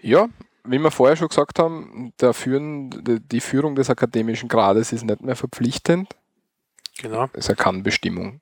Ja, 0.00 0.28
wie 0.64 0.78
wir 0.78 0.90
vorher 0.90 1.16
schon 1.16 1.28
gesagt 1.28 1.58
haben, 1.58 2.12
der 2.20 2.32
Führen, 2.32 2.90
die- 3.28 3.40
Führung 3.40 3.74
des 3.74 3.90
akademischen 3.90 4.48
Grades 4.48 4.92
ist 4.92 5.04
nicht 5.04 5.20
mehr 5.20 5.36
verpflichtend. 5.36 6.14
Genau, 6.98 7.24
Es 7.32 7.44
ist 7.44 7.48
eine 7.50 7.56
Kannbestimmung. 7.56 8.40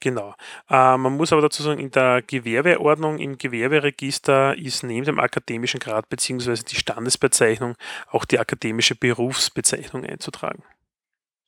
genau. 0.00 0.34
Äh, 0.68 0.96
man 0.96 1.16
muss 1.16 1.32
aber 1.32 1.42
dazu 1.42 1.62
sagen, 1.62 1.80
in 1.80 1.90
der 1.90 2.22
Gewerbeordnung, 2.22 3.18
im 3.18 3.38
Gewerberegister 3.38 4.56
ist 4.56 4.82
neben 4.84 5.04
dem 5.04 5.18
akademischen 5.20 5.80
Grad 5.80 6.08
bzw. 6.08 6.62
die 6.62 6.76
Standesbezeichnung 6.76 7.76
auch 8.08 8.24
die 8.24 8.38
akademische 8.38 8.94
Berufsbezeichnung 8.94 10.04
einzutragen. 10.04 10.62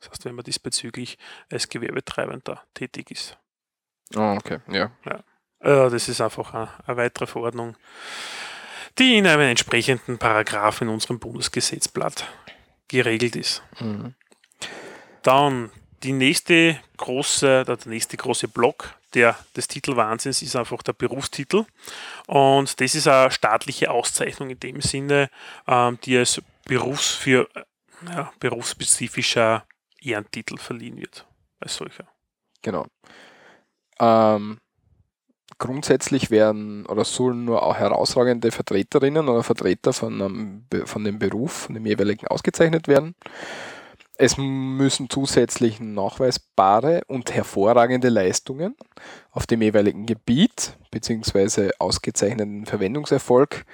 Das 0.00 0.10
heißt, 0.10 0.24
wenn 0.24 0.34
man 0.34 0.44
diesbezüglich 0.44 1.18
als 1.50 1.68
Gewerbetreibender 1.68 2.62
tätig 2.74 3.10
ist. 3.10 3.38
Ah, 4.14 4.34
okay, 4.34 4.58
ja. 4.68 4.90
Äh, 5.04 5.18
das 5.64 6.08
ist 6.08 6.20
einfach 6.20 6.52
eine, 6.54 6.68
eine 6.86 6.96
weitere 6.96 7.26
Verordnung, 7.26 7.76
die 8.98 9.16
in 9.16 9.26
einem 9.26 9.42
entsprechenden 9.42 10.18
Paragraph 10.18 10.80
in 10.80 10.88
unserem 10.88 11.18
Bundesgesetzblatt 11.18 12.26
geregelt 12.88 13.36
ist. 13.36 13.62
Mhm. 13.80 14.14
Dann 15.22 15.70
die 16.02 16.12
nächste 16.12 16.78
große, 16.98 17.64
der 17.64 17.78
nächste 17.86 18.16
große 18.16 18.48
Block 18.48 18.94
der, 19.14 19.38
des 19.56 19.68
Titelwahnsinns 19.68 20.42
ist 20.42 20.56
einfach 20.56 20.82
der 20.82 20.92
Berufstitel. 20.92 21.64
Und 22.26 22.80
das 22.80 22.94
ist 22.94 23.08
eine 23.08 23.30
staatliche 23.30 23.90
Auszeichnung 23.90 24.50
in 24.50 24.60
dem 24.60 24.80
Sinne, 24.82 25.30
ähm, 25.66 25.98
die 26.04 26.18
als 26.18 26.42
Berufs 26.66 27.12
für, 27.12 27.48
ja, 28.06 28.32
berufsspezifischer 28.38 29.64
Ehrentitel 30.00 30.58
verliehen 30.58 30.98
wird. 30.98 31.26
Als 31.60 31.76
solcher. 31.76 32.06
Genau. 32.60 32.86
Ähm, 33.98 34.58
grundsätzlich 35.64 36.30
werden 36.30 36.84
oder 36.84 37.04
sollen 37.04 37.46
nur 37.46 37.62
auch 37.62 37.76
herausragende 37.76 38.50
Vertreterinnen 38.50 39.28
oder 39.28 39.42
Vertreter 39.42 39.94
von, 39.94 40.20
einem, 40.20 40.64
von 40.84 41.04
dem 41.04 41.18
Beruf, 41.18 41.52
von 41.52 41.74
dem 41.74 41.86
jeweiligen 41.86 42.26
ausgezeichnet 42.28 42.86
werden. 42.86 43.14
Es 44.16 44.36
müssen 44.36 45.08
zusätzlich 45.08 45.80
nachweisbare 45.80 47.02
und 47.08 47.34
hervorragende 47.34 48.10
Leistungen 48.10 48.76
auf 49.32 49.46
dem 49.46 49.62
jeweiligen 49.62 50.04
Gebiet 50.04 50.76
bzw. 50.90 51.70
ausgezeichneten 51.78 52.66
Verwendungserfolg 52.66 53.64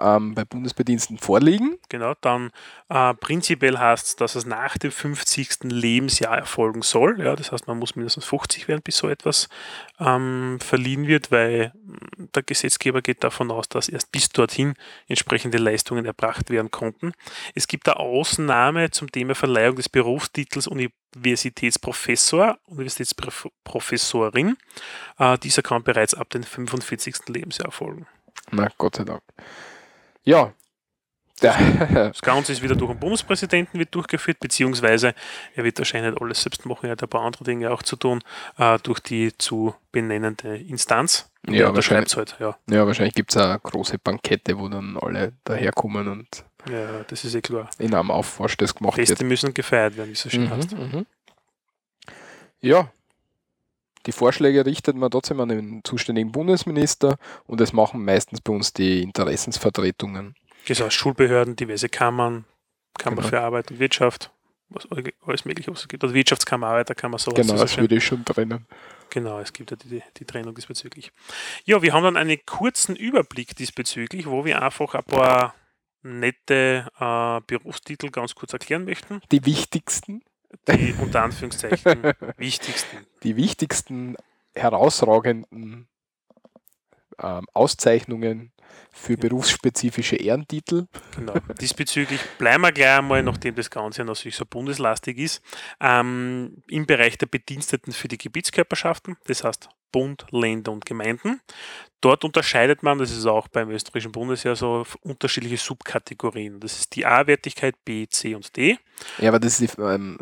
ähm, 0.00 0.34
bei 0.34 0.44
Bundesbediensten 0.44 1.18
vorliegen. 1.18 1.78
Genau, 1.88 2.14
dann 2.20 2.50
äh, 2.88 3.14
prinzipiell 3.14 3.78
heißt 3.78 4.06
es, 4.06 4.16
dass 4.16 4.34
es 4.34 4.46
nach 4.46 4.78
dem 4.78 4.90
50. 4.90 5.64
Lebensjahr 5.64 6.36
erfolgen 6.36 6.82
soll. 6.82 7.20
Ja, 7.20 7.36
das 7.36 7.52
heißt, 7.52 7.66
man 7.66 7.78
muss 7.78 7.96
mindestens 7.96 8.24
50 8.24 8.68
werden, 8.68 8.82
bis 8.82 8.98
so 8.98 9.08
etwas 9.08 9.48
ähm, 9.98 10.58
verliehen 10.60 11.06
wird, 11.06 11.30
weil 11.30 11.72
hm, 11.72 12.28
der 12.34 12.42
Gesetzgeber 12.42 13.02
geht 13.02 13.24
davon 13.24 13.50
aus, 13.50 13.68
dass 13.68 13.88
erst 13.88 14.12
bis 14.12 14.28
dorthin 14.28 14.74
entsprechende 15.08 15.58
Leistungen 15.58 16.04
erbracht 16.04 16.50
werden 16.50 16.70
konnten. 16.70 17.12
Es 17.54 17.66
gibt 17.66 17.88
eine 17.88 17.96
Ausnahme 17.96 18.90
zum 18.90 19.10
Thema 19.10 19.34
Verleihung 19.34 19.76
des 19.76 19.88
Berufstitels 19.88 20.66
Universitätsprofessor, 20.68 22.58
Universitätsprofessorin. 22.66 24.56
Äh, 25.18 25.38
dieser 25.38 25.62
kann 25.62 25.82
bereits 25.82 26.14
ab 26.14 26.30
dem 26.30 26.42
45. 26.42 27.28
Lebensjahr 27.28 27.66
erfolgen. 27.66 28.06
Na, 28.50 28.68
Gott 28.78 28.96
sei 28.96 29.04
Dank. 29.04 29.22
Ja. 30.24 30.52
Das 31.94 32.20
Ganze 32.20 32.52
ist 32.52 32.62
wieder 32.62 32.74
durch 32.74 32.90
den 32.90 32.98
Bundespräsidenten 32.98 33.78
wird 33.78 33.94
durchgeführt, 33.94 34.40
beziehungsweise 34.40 35.14
er 35.54 35.64
wird 35.64 35.78
wahrscheinlich 35.78 36.12
nicht 36.12 36.20
alles 36.20 36.42
selbst 36.42 36.66
machen, 36.66 36.86
er 36.86 36.92
hat 36.92 37.02
ein 37.02 37.08
paar 37.08 37.22
andere 37.22 37.44
Dinge 37.44 37.70
auch 37.70 37.82
zu 37.82 37.94
tun, 37.94 38.22
äh, 38.56 38.78
durch 38.82 38.98
die 38.98 39.36
zu 39.38 39.74
benennende 39.92 40.56
Instanz. 40.56 41.30
Ja, 41.48 41.72
wahrscheinlich, 41.74 42.14
halt, 42.16 42.36
ja. 42.40 42.56
ja, 42.68 42.86
wahrscheinlich 42.86 43.14
gibt 43.14 43.30
es 43.30 43.36
auch 43.36 43.62
große 43.62 43.98
Bankette, 43.98 44.58
wo 44.58 44.68
dann 44.68 44.98
alle 45.00 45.32
daherkommen 45.44 46.08
und 46.08 46.44
ja, 46.68 47.04
das 47.06 47.24
ist 47.24 47.34
eh 47.34 47.40
klar. 47.40 47.70
in 47.78 47.94
einem 47.94 48.10
Aufwasch 48.10 48.56
das 48.56 48.74
gemacht 48.74 48.96
Feste 48.96 49.20
wird. 49.20 49.28
müssen 49.28 49.54
gefeiert 49.54 49.96
werden, 49.96 50.08
wie 50.08 50.14
es 50.14 50.22
so 50.22 50.30
schön 50.30 50.44
mhm, 50.44 50.50
heißt. 50.50 50.72
Mhm. 50.72 51.06
Ja, 52.60 52.90
die 54.06 54.12
Vorschläge 54.12 54.64
richtet 54.64 54.96
man 54.96 55.10
trotzdem 55.10 55.40
an 55.40 55.48
den 55.48 55.80
zuständigen 55.84 56.32
Bundesminister 56.32 57.16
und 57.46 57.60
das 57.60 57.72
machen 57.72 58.04
meistens 58.04 58.40
bei 58.40 58.52
uns 58.52 58.72
die 58.72 59.02
Interessensvertretungen. 59.02 60.34
Das 60.66 60.80
heißt 60.80 60.94
Schulbehörden, 60.94 61.56
diverse 61.56 61.88
Kammern, 61.88 62.44
Kammer 62.98 63.16
genau. 63.16 63.28
für 63.28 63.40
Arbeit 63.40 63.70
und 63.70 63.78
Wirtschaft, 63.78 64.30
was 64.68 64.86
alles 64.90 65.44
mögliche, 65.44 65.70
was 65.70 65.80
es 65.80 65.88
gibt. 65.88 66.02
Also 66.02 66.14
Wirtschaftskammer, 66.14 66.68
Arbeiterkammer, 66.68 67.18
sowas. 67.18 67.46
Genau, 67.46 67.58
das 67.58 67.78
würde 67.78 67.96
ich 67.96 68.04
schon 68.04 68.24
trennen. 68.24 68.66
Genau, 69.10 69.40
es 69.40 69.52
gibt 69.52 69.70
ja 69.70 69.76
die, 69.76 70.02
die 70.18 70.24
Trennung 70.24 70.54
diesbezüglich. 70.54 71.12
Ja, 71.64 71.80
wir 71.80 71.92
haben 71.92 72.04
dann 72.04 72.16
einen 72.16 72.38
kurzen 72.44 72.96
Überblick 72.96 73.56
diesbezüglich, 73.56 74.26
wo 74.26 74.44
wir 74.44 74.60
einfach 74.60 74.94
ein 74.94 75.04
paar 75.04 75.54
nette 76.02 76.88
äh, 76.98 77.40
Berufstitel 77.46 78.10
ganz 78.10 78.34
kurz 78.34 78.52
erklären 78.52 78.84
möchten. 78.84 79.20
Die 79.32 79.44
wichtigsten? 79.44 80.22
Die 80.68 80.94
unter 81.00 81.22
Anführungszeichen 81.22 82.02
wichtigsten. 82.36 83.06
Die 83.22 83.36
wichtigsten 83.36 84.16
herausragenden 84.54 85.88
ähm, 87.22 87.46
Auszeichnungen 87.52 88.52
für 88.92 89.16
berufsspezifische 89.16 90.16
Ehrentitel. 90.16 90.86
Genau. 91.16 91.34
Diesbezüglich 91.60 92.20
bleiben 92.38 92.62
wir 92.62 92.72
gleich 92.72 92.98
einmal, 92.98 93.22
nachdem 93.22 93.54
das 93.54 93.70
Ganze 93.70 94.04
natürlich 94.04 94.36
so 94.36 94.44
bundeslastig 94.44 95.18
ist, 95.18 95.42
ähm, 95.80 96.62
im 96.68 96.86
Bereich 96.86 97.16
der 97.18 97.26
Bediensteten 97.26 97.92
für 97.92 98.08
die 98.08 98.18
Gebietskörperschaften, 98.18 99.16
das 99.24 99.44
heißt 99.44 99.68
Bund, 99.90 100.26
Länder 100.30 100.72
und 100.72 100.84
Gemeinden. 100.84 101.40
Dort 102.00 102.24
unterscheidet 102.24 102.82
man, 102.82 102.98
das 102.98 103.10
ist 103.10 103.26
auch 103.26 103.48
beim 103.48 103.70
österreichischen 103.70 104.12
Bundesheer 104.12 104.54
so, 104.54 104.86
unterschiedliche 105.00 105.56
Subkategorien. 105.56 106.60
Das 106.60 106.78
ist 106.78 106.94
die 106.94 107.06
A-Wertigkeit, 107.06 107.74
B, 107.84 108.06
C 108.06 108.34
und 108.34 108.56
D. 108.56 108.78
Ja, 109.18 109.30
aber 109.30 109.40
das 109.40 109.60
ist 109.60 109.76
die 109.76 109.82
ähm, 109.82 110.18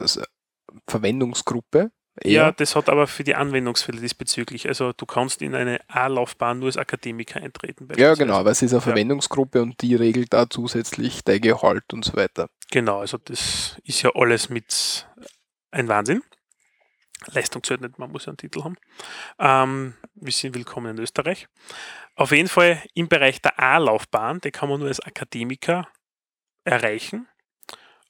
Verwendungsgruppe. 0.86 1.90
Ja, 2.24 2.50
das 2.50 2.76
hat 2.76 2.88
aber 2.88 3.06
für 3.06 3.24
die 3.24 3.34
Anwendungsfälle 3.34 4.00
diesbezüglich. 4.00 4.68
Also 4.68 4.92
du 4.92 5.04
kannst 5.04 5.42
in 5.42 5.54
eine 5.54 5.80
A-Laufbahn 5.88 6.58
nur 6.58 6.68
als 6.68 6.76
Akademiker 6.76 7.40
eintreten. 7.40 7.88
Ja, 7.96 8.14
genau, 8.14 8.34
aber 8.34 8.50
es 8.50 8.62
ist 8.62 8.72
eine 8.72 8.80
Verwendungsgruppe 8.80 9.58
ja. 9.58 9.62
und 9.62 9.82
die 9.82 9.94
regelt 9.94 10.32
da 10.32 10.48
zusätzlich 10.48 11.22
dein 11.24 11.40
Gehalt 11.40 11.92
und 11.92 12.04
so 12.04 12.16
weiter. 12.16 12.48
Genau, 12.70 13.00
also 13.00 13.18
das 13.18 13.76
ist 13.84 14.02
ja 14.02 14.10
alles 14.14 14.48
mit 14.48 15.06
ein 15.70 15.88
Wahnsinn. 15.88 16.22
Leistung 17.32 17.62
zählt 17.62 17.80
nicht, 17.80 17.98
man 17.98 18.10
muss 18.10 18.26
ja 18.26 18.30
einen 18.30 18.38
Titel 18.38 18.62
haben. 18.62 18.76
Ähm, 19.38 19.94
wir 20.14 20.32
sind 20.32 20.54
willkommen 20.54 20.96
in 20.96 21.02
Österreich. 21.02 21.48
Auf 22.14 22.30
jeden 22.30 22.48
Fall 22.48 22.82
im 22.94 23.08
Bereich 23.08 23.42
der 23.42 23.58
A-Laufbahn, 23.58 24.40
den 24.40 24.52
kann 24.52 24.68
man 24.68 24.80
nur 24.80 24.88
als 24.88 25.00
Akademiker 25.00 25.88
erreichen, 26.64 27.28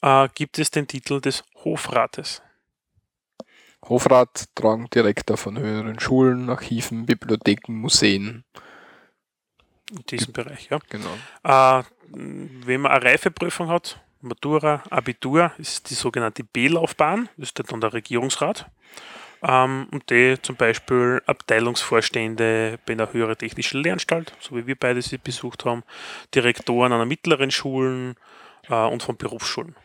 äh, 0.03 0.29
gibt 0.35 0.59
es 0.59 0.71
den 0.71 0.87
Titel 0.87 1.21
des 1.21 1.45
Hofrates. 1.65 2.43
Hofrat, 3.85 4.49
Direktor 4.95 5.37
von 5.37 5.59
höheren 5.59 6.01
Schulen, 6.01 6.51
Archiven, 6.51 7.07
Bibliotheken, 7.07 7.73
Museen. 7.73 8.45
In 9.91 10.05
diesem 10.11 10.33
Bereich, 10.33 10.69
ja. 10.71 10.79
Genau. 10.89 11.15
Äh, 11.45 11.85
wenn 12.11 12.81
man 12.81 12.93
eine 12.93 13.05
Reifeprüfung 13.05 13.69
hat, 13.69 14.01
Matura, 14.21 14.83
Abitur, 14.91 15.53
ist 15.59 15.91
die 15.91 15.95
sogenannte 15.95 16.43
B-Laufbahn, 16.43 17.29
das 17.37 17.51
ist 17.51 17.73
dann 17.73 17.81
der 17.81 17.93
Regierungsrat. 17.93 18.67
Ähm, 19.43 19.87
und 19.93 20.11
die 20.11 20.37
zum 20.41 20.57
Beispiel 20.57 21.23
Abteilungsvorstände 21.27 22.79
bei 22.87 22.95
einer 22.95 23.13
höheren 23.13 23.37
technischen 23.37 23.83
Lehranstalt, 23.83 24.33
so 24.41 24.57
wie 24.57 24.67
wir 24.67 24.77
beide 24.77 25.03
sie 25.03 25.19
besucht 25.19 25.65
haben, 25.65 25.85
Direktoren 26.35 26.93
einer 26.93 27.05
mittleren 27.05 27.51
Schulen 27.51 28.17
äh, 28.69 28.75
und 28.75 29.03
von 29.03 29.17
Berufsschulen. 29.17 29.77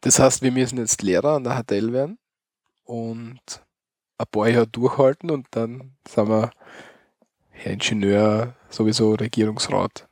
Das 0.00 0.18
heißt, 0.18 0.42
wir 0.42 0.52
müssen 0.52 0.78
jetzt 0.78 1.02
Lehrer 1.02 1.36
an 1.36 1.44
der 1.44 1.62
HTL 1.62 1.92
werden? 1.92 2.18
Und 2.86 3.40
ein 4.18 4.26
paar 4.30 4.48
Jahre 4.48 4.66
durchhalten 4.66 5.30
und 5.30 5.46
dann 5.50 5.96
sind 6.08 6.28
wir 6.28 6.50
Herr 7.50 7.72
Ingenieur, 7.72 8.54
sowieso 8.68 9.14
Regierungsrat. 9.14 10.08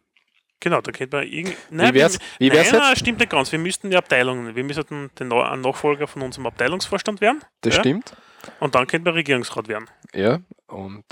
Genau, 0.61 0.81
da 0.81 0.93
könnte 0.93 1.17
man 1.17 1.27
irgendwie. 1.27 1.57
Nein, 1.71 1.93
wie 1.93 1.99
wär's, 1.99 2.19
wie 2.39 2.51
wär's 2.51 2.73
nein, 2.73 2.81
nein, 2.81 2.97
stimmt 2.97 3.19
nicht 3.19 3.31
ganz. 3.31 3.53
Wir 3.53 3.59
müssten 3.59 3.91
die 3.91 3.97
Abteilung, 3.97 4.55
wir 4.55 4.65
müssten 4.65 5.11
den 5.19 5.29
Nachfolger 5.29 6.07
von 6.07 6.23
unserem 6.23 6.47
Abteilungsvorstand 6.47 7.21
werden. 7.21 7.43
Das 7.61 7.77
ja? 7.77 7.81
stimmt. 7.81 8.17
Und 8.61 8.75
dann 8.75 8.87
könnte 8.87 9.05
man 9.05 9.15
Regierungsrat 9.15 9.69
werden. 9.69 9.91
Ja, 10.15 10.41
und 10.69 11.05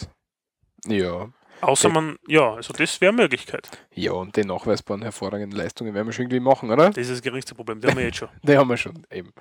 ja. 0.86 1.28
Außer 1.60 1.90
man, 1.90 2.16
ja, 2.26 2.54
also 2.54 2.72
das 2.72 3.00
wäre 3.00 3.12
eine 3.12 3.22
Möglichkeit. 3.22 3.68
Ja, 3.94 4.12
und 4.12 4.36
den 4.36 4.48
nachweisbaren 4.48 5.02
hervorragenden 5.02 5.56
Leistungen 5.56 5.94
werden 5.94 6.08
wir 6.08 6.12
schon 6.12 6.24
irgendwie 6.24 6.40
machen, 6.40 6.70
oder? 6.70 6.88
Das 6.88 6.96
ist 6.96 7.10
das 7.10 7.22
geringste 7.22 7.54
Problem, 7.54 7.80
den 7.80 7.90
haben 7.90 7.98
wir 7.98 8.06
jetzt 8.06 8.16
schon. 8.16 8.28
den 8.42 8.58
haben 8.58 8.68
wir 8.68 8.76
schon, 8.76 9.06
eben. 9.12 9.32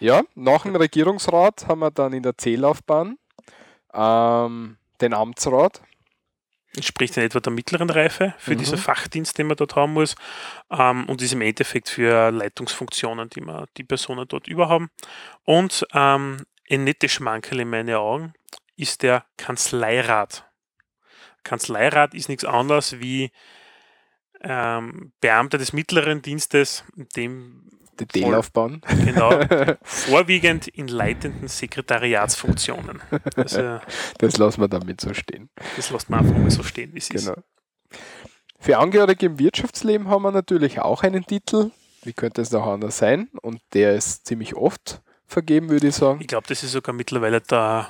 Ja, 0.00 0.22
nach 0.34 0.62
dem 0.62 0.74
Regierungsrat 0.76 1.66
haben 1.68 1.80
wir 1.80 1.90
dann 1.90 2.14
in 2.14 2.22
der 2.22 2.36
C-Laufbahn 2.36 3.18
ähm, 3.92 4.78
den 5.00 5.14
Amtsrat. 5.14 5.82
Entspricht 6.74 7.16
in 7.16 7.24
etwa 7.24 7.40
der 7.40 7.52
mittleren 7.52 7.90
Reife 7.90 8.32
für 8.38 8.52
mhm. 8.52 8.58
diesen 8.58 8.78
Fachdienst, 8.78 9.36
den 9.36 9.48
man 9.48 9.56
dort 9.56 9.76
haben 9.76 9.92
muss. 9.92 10.14
Ähm, 10.70 11.06
und 11.06 11.20
ist 11.20 11.32
im 11.32 11.42
Endeffekt 11.42 11.90
für 11.90 12.30
Leitungsfunktionen, 12.30 13.28
die 13.28 13.42
man 13.42 13.66
die 13.76 13.84
Personen 13.84 14.26
dort 14.26 14.48
überhaben. 14.48 14.88
Und 15.44 15.86
ähm, 15.92 16.46
ein 16.70 16.84
nettes 16.84 17.12
Schmankerl 17.12 17.60
in 17.60 17.70
meinen 17.70 17.94
Augen 17.94 18.32
ist 18.76 19.02
der 19.02 19.26
Kanzleirat. 19.36 20.46
Kanzleirat 21.42 22.14
ist 22.14 22.28
nichts 22.28 22.44
anderes 22.44 23.00
wie 23.00 23.32
ähm, 24.42 25.12
Beamter 25.20 25.58
des 25.58 25.74
mittleren 25.74 26.22
Dienstes, 26.22 26.84
dem 27.16 27.68
die 28.00 28.06
D-Laufbahn. 28.06 28.80
Genau. 29.04 29.30
Vorwiegend 29.82 30.68
in 30.68 30.88
leitenden 30.88 31.48
Sekretariatsfunktionen. 31.48 33.00
Also, 33.36 33.80
das 34.18 34.36
lassen 34.38 34.60
wir 34.60 34.68
damit 34.68 35.00
so 35.00 35.14
stehen. 35.14 35.50
Das 35.76 35.90
lassen 35.90 36.12
wir 36.12 36.18
einfach 36.18 36.36
mal 36.36 36.50
so 36.50 36.62
stehen, 36.62 36.92
wie 36.94 36.98
es 36.98 37.08
genau. 37.08 37.32
ist. 37.32 37.98
Für 38.58 38.78
Angehörige 38.78 39.26
im 39.26 39.38
Wirtschaftsleben 39.38 40.08
haben 40.08 40.22
wir 40.22 40.32
natürlich 40.32 40.80
auch 40.80 41.02
einen 41.02 41.24
Titel. 41.24 41.70
Wie 42.02 42.12
könnte 42.12 42.42
es 42.42 42.54
auch 42.54 42.66
anders 42.66 42.98
sein? 42.98 43.28
Und 43.40 43.60
der 43.72 43.94
ist 43.94 44.26
ziemlich 44.26 44.54
oft 44.54 45.02
vergeben, 45.26 45.70
würde 45.70 45.88
ich 45.88 45.94
sagen. 45.94 46.20
Ich 46.20 46.26
glaube, 46.26 46.46
das 46.48 46.62
ist 46.62 46.72
sogar 46.72 46.94
mittlerweile 46.94 47.40
der 47.40 47.88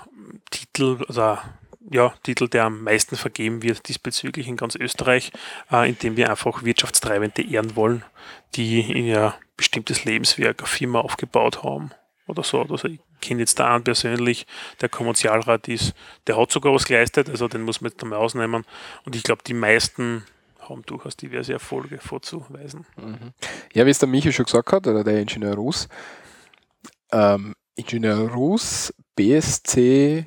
Titel 0.50 1.02
oder 1.08 1.42
ja, 1.90 2.14
Titel, 2.22 2.48
der 2.48 2.66
am 2.66 2.82
meisten 2.84 3.16
vergeben 3.16 3.62
wird 3.62 3.88
diesbezüglich 3.88 4.46
in 4.46 4.56
ganz 4.56 4.76
Österreich, 4.76 5.32
äh, 5.72 5.88
indem 5.88 6.16
wir 6.16 6.30
einfach 6.30 6.62
Wirtschaftstreibende 6.62 7.42
ehren 7.42 7.74
wollen, 7.74 8.04
die 8.54 8.80
in 8.80 9.06
ihr 9.06 9.34
bestimmtes 9.60 10.06
Lebenswerk, 10.06 10.60
eine 10.60 10.66
Firma 10.66 11.00
aufgebaut 11.00 11.62
haben 11.62 11.90
oder 12.26 12.42
so. 12.42 12.62
Also 12.62 12.88
ich 12.88 12.98
kenne 13.20 13.40
jetzt 13.40 13.58
da 13.58 13.74
einen 13.74 13.84
persönlich, 13.84 14.46
der 14.80 14.88
Kommerzialrat 14.88 15.68
ist, 15.68 15.92
der 16.26 16.38
hat 16.38 16.50
sogar 16.50 16.72
was 16.72 16.86
geleistet, 16.86 17.28
also 17.28 17.46
den 17.46 17.60
muss 17.60 17.82
man 17.82 17.90
jetzt 17.90 18.02
einmal 18.02 18.20
ausnehmen. 18.20 18.64
Und 19.04 19.16
ich 19.16 19.22
glaube, 19.22 19.42
die 19.46 19.52
meisten 19.52 20.24
haben 20.60 20.82
durchaus 20.86 21.14
diverse 21.14 21.52
Erfolge 21.52 21.98
vorzuweisen. 21.98 22.86
Mhm. 22.96 23.32
Ja, 23.74 23.84
wie 23.84 23.90
es 23.90 23.98
der 23.98 24.08
Michael 24.08 24.32
schon 24.32 24.46
gesagt 24.46 24.72
hat, 24.72 24.86
oder 24.86 25.04
der 25.04 25.20
Ingenieur 25.20 25.54
Ruß, 25.54 25.88
ähm, 27.12 27.54
Ingenieur 27.74 28.30
Ruß, 28.30 28.94
BSC 29.14 30.26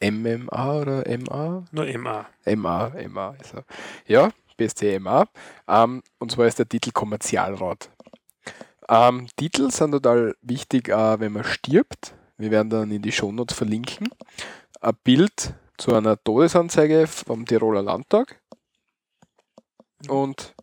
MMA 0.00 0.80
oder 0.80 1.04
MA? 1.18 1.64
Nur 1.72 1.98
MA. 1.98 2.26
MA, 2.46 2.92
MA 3.08 3.34
er. 3.52 3.64
Ja, 4.06 4.30
BSC 4.56 5.00
MA. 5.00 5.26
Ähm, 5.66 6.04
und 6.18 6.30
zwar 6.30 6.46
ist 6.46 6.60
der 6.60 6.68
Titel 6.68 6.92
Kommerzialrat. 6.92 7.90
Ähm, 8.88 9.28
Titel 9.36 9.70
sind 9.70 9.92
total 9.92 10.34
wichtig, 10.42 10.88
äh, 10.88 11.20
wenn 11.20 11.32
man 11.32 11.44
stirbt. 11.44 12.14
Wir 12.36 12.50
werden 12.50 12.70
dann 12.70 12.90
in 12.90 13.02
die 13.02 13.12
Shownotes 13.12 13.56
verlinken. 13.56 14.08
Ein 14.80 14.96
Bild 15.02 15.54
zu 15.78 15.94
einer 15.94 16.22
Todesanzeige 16.22 17.06
vom 17.06 17.46
Tiroler 17.46 17.82
Landtag. 17.82 18.40
Und 20.08 20.54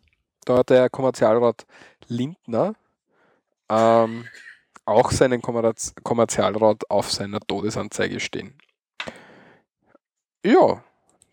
da 0.44 0.58
hat 0.58 0.70
der 0.70 0.90
Kommerzialrat 0.90 1.66
Lindner 2.06 2.74
ähm, 3.68 4.28
auch 4.84 5.10
seinen 5.10 5.40
Kommerz 5.40 5.94
Kommerzialrat 6.02 6.90
auf 6.90 7.10
seiner 7.10 7.40
Todesanzeige 7.40 8.20
stehen. 8.20 8.54
Ja, 10.44 10.84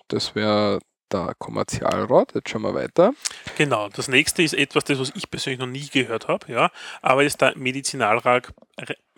das 0.07 0.35
wäre 0.35 0.79
der 1.11 1.35
Kommerzialrat. 1.37 2.33
Jetzt 2.35 2.49
schauen 2.49 2.61
wir 2.61 2.73
weiter. 2.73 3.13
Genau, 3.57 3.89
das 3.89 4.07
nächste 4.07 4.43
ist 4.43 4.53
etwas, 4.53 4.83
das 4.85 4.99
was 4.99 5.11
ich 5.15 5.29
persönlich 5.29 5.59
noch 5.59 5.67
nie 5.67 5.87
gehört 5.87 6.27
habe, 6.27 6.51
ja, 6.51 6.71
aber 7.01 7.23
ist 7.23 7.41
der 7.41 7.57
Medizinalrat, 7.57 8.53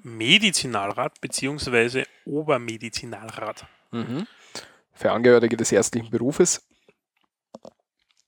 Medizinalrat 0.03 1.19
bzw. 1.21 2.05
Obermedizinalrat. 2.25 3.65
Mhm. 3.91 4.27
Für 4.93 5.11
Angehörige 5.11 5.57
des 5.57 5.71
ärztlichen 5.71 6.09
Berufes. 6.09 6.67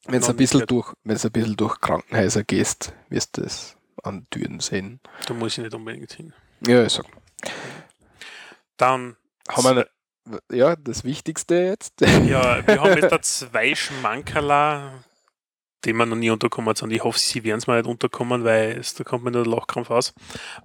Wenn 0.05 0.21
du 0.21 0.27
ein, 0.27 0.35
bisschen 0.35 0.65
durch, 0.67 0.93
ein 1.05 1.17
bisschen 1.31 1.55
durch 1.55 1.79
Krankenhäuser 1.79 2.43
gehst, 2.43 2.93
wirst 3.09 3.37
du 3.37 3.43
es 3.43 3.77
an 4.03 4.27
Türen 4.29 4.59
sehen. 4.59 4.99
Da 5.27 5.33
muss 5.33 5.57
ich 5.57 5.63
nicht 5.63 5.73
unbedingt 5.73 6.11
hin. 6.11 6.33
Ja, 6.67 6.83
ich 6.83 6.91
sag. 6.91 7.05
Dann 8.77 9.15
haben 9.47 9.75
wir 9.75 9.87
ja, 10.51 10.75
das 10.75 11.03
Wichtigste 11.03 11.55
jetzt. 11.55 12.01
Ja, 12.01 12.65
wir 12.65 12.81
haben 12.81 12.97
jetzt 12.97 13.11
da 13.11 13.21
zwei 13.21 13.75
Schmankerla, 13.75 15.03
die 15.85 15.93
man 15.93 16.09
noch 16.09 16.15
nie 16.15 16.29
unterkommen 16.29 16.75
sind. 16.75 16.91
Ich 16.91 17.03
hoffe, 17.03 17.19
sie 17.19 17.43
werden 17.43 17.59
es 17.59 17.67
mal 17.67 17.81
nicht 17.81 17.89
unterkommen, 17.89 18.43
weil 18.43 18.77
es, 18.77 18.93
da 18.93 19.03
kommt 19.03 19.23
mir 19.23 19.31
nur 19.31 19.43
der 19.43 19.53
Lachkrampf 19.53 19.89
aus. 19.89 20.13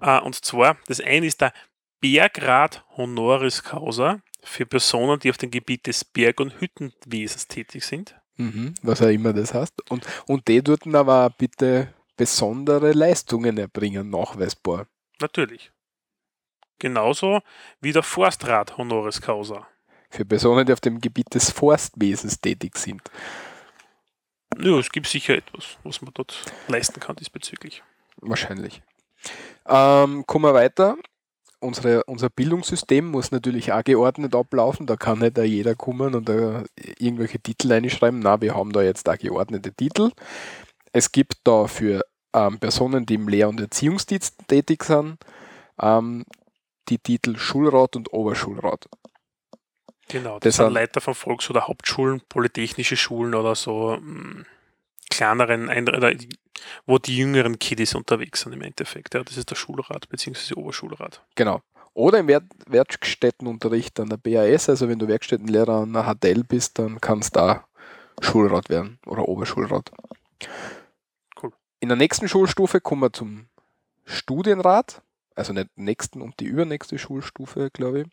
Uh, 0.01 0.21
und 0.25 0.35
zwar, 0.45 0.77
das 0.87 1.01
eine 1.01 1.27
ist 1.27 1.41
der 1.41 1.53
Bergrat 2.01 2.85
Honoris 2.97 3.65
Causa 3.65 4.21
für 4.43 4.67
Personen, 4.67 5.19
die 5.19 5.31
auf 5.31 5.39
dem 5.39 5.51
Gebiet 5.51 5.87
des 5.87 6.05
Berg- 6.05 6.41
und 6.41 6.61
Hüttenwesens 6.61 7.49
tätig 7.49 7.85
sind. 7.85 8.15
Mhm, 8.37 8.75
was 8.83 9.03
auch 9.03 9.09
immer 9.09 9.33
das 9.33 9.53
heißt. 9.53 9.91
Und, 9.91 10.07
und 10.27 10.47
die 10.47 10.63
dort 10.63 10.87
aber 10.87 11.31
bitte 11.31 11.93
besondere 12.17 12.93
Leistungen 12.93 13.59
erbringen, 13.59 14.11
nachweisbar. 14.11 14.87
Natürlich. 15.21 15.73
Genauso 16.79 17.41
wie 17.81 17.93
der 17.93 18.03
Forstrat 18.03 18.77
Honoris 18.77 19.21
Causa. 19.21 19.67
Für 20.11 20.25
Personen, 20.25 20.65
die 20.65 20.73
auf 20.73 20.81
dem 20.81 21.01
Gebiet 21.01 21.35
des 21.35 21.51
Forstwesens 21.51 22.41
tätig 22.41 22.79
sind. 22.79 23.03
Ja, 24.59 24.79
es 24.79 24.91
gibt 24.91 25.07
sicher 25.07 25.35
etwas, 25.35 25.77
was 25.85 26.01
man 26.01 26.13
dort 26.15 26.45
leisten 26.69 27.01
kann 27.01 27.17
diesbezüglich. 27.17 27.83
Wahrscheinlich. 28.17 28.83
Ähm, 29.67 30.25
kommen 30.27 30.45
wir 30.45 30.55
weiter. 30.55 30.97
Unsere, 31.61 32.05
unser 32.05 32.31
Bildungssystem 32.31 33.11
muss 33.11 33.33
natürlich 33.33 33.73
auch 33.73 33.83
geordnet 33.83 34.35
ablaufen. 34.35 34.87
Da 34.87 34.97
kann 34.97 35.19
nicht 35.19 35.37
jeder 35.39 35.75
kommen 35.75 36.15
und 36.15 36.29
da 36.29 36.63
irgendwelche 36.99 37.41
Titel 37.41 37.73
einschreiben. 37.73 38.21
Na, 38.21 38.41
wir 38.41 38.55
haben 38.55 38.73
da 38.73 38.83
jetzt 38.83 39.09
auch 39.09 39.19
geordnete 39.19 39.73
Titel. 39.73 40.13
Es 40.93 41.13
gibt 41.13 41.35
da 41.45 41.67
für 41.67 42.03
ähm, 42.33 42.59
Personen, 42.59 43.07
die 43.07 43.15
im 43.15 43.29
Lehr- 43.29 43.49
und 43.49 43.61
Erziehungsdienst 43.61 44.37
tätig 44.47 44.85
sind, 44.85 45.19
ähm, 45.81 46.25
die 46.89 46.99
Titel 46.99 47.37
Schulrat 47.37 47.97
und 47.97 48.13
Oberschulrat. 48.13 48.89
Genau, 50.09 50.39
das, 50.39 50.57
das 50.57 50.57
sind 50.57 50.73
Leiter 50.73 51.01
von 51.01 51.15
Volks- 51.15 51.51
oder 51.51 51.69
Hauptschulen, 51.69 52.23
polytechnische 52.29 52.97
Schulen 52.97 53.35
oder 53.35 53.55
so 53.55 53.99
mh, 54.01 54.01
mm, 54.01 54.47
kleineren, 55.11 55.71
wo 56.87 56.99
die 56.99 57.17
jüngeren 57.17 57.59
Kiddies 57.59 57.95
unterwegs 57.95 58.41
sind 58.41 58.53
im 58.53 58.63
Endeffekt. 58.63 59.15
Ja, 59.15 59.23
das 59.23 59.37
ist 59.37 59.51
der 59.51 59.57
Schulrat 59.57 60.09
bzw. 60.09 60.55
Oberschulrat. 60.55 61.23
Genau. 61.35 61.63
Oder 61.95 62.21
im 62.21 62.29
Werkstättenunterricht 62.29 63.99
an 64.01 64.09
der 64.09 64.19
BAS, 64.19 64.69
also 64.69 64.89
wenn 64.89 64.99
du 64.99 65.09
Werkstättenlehrer 65.09 65.83
an 65.83 65.93
der 65.93 66.05
HTL 66.05 66.45
bist, 66.45 66.79
dann 66.79 67.01
kannst 67.01 67.35
du 67.35 67.41
da 67.41 67.65
Schulrat 68.21 68.69
werden 68.69 68.99
oder 69.07 69.29
Oberschulrat. 69.29 69.91
Cool. 71.43 71.53
In 71.81 71.89
der 71.89 71.97
nächsten 71.97 72.29
Schulstufe 72.29 72.81
kommen 72.81 73.03
wir 73.03 73.13
zum 73.13 73.49
Studienrat 74.05 75.03
also 75.39 75.53
nicht 75.53 75.69
nächsten 75.77 76.21
und 76.21 76.39
die 76.41 76.45
übernächste 76.45 76.99
Schulstufe, 76.99 77.71
glaube 77.73 78.01
ich. 78.01 78.07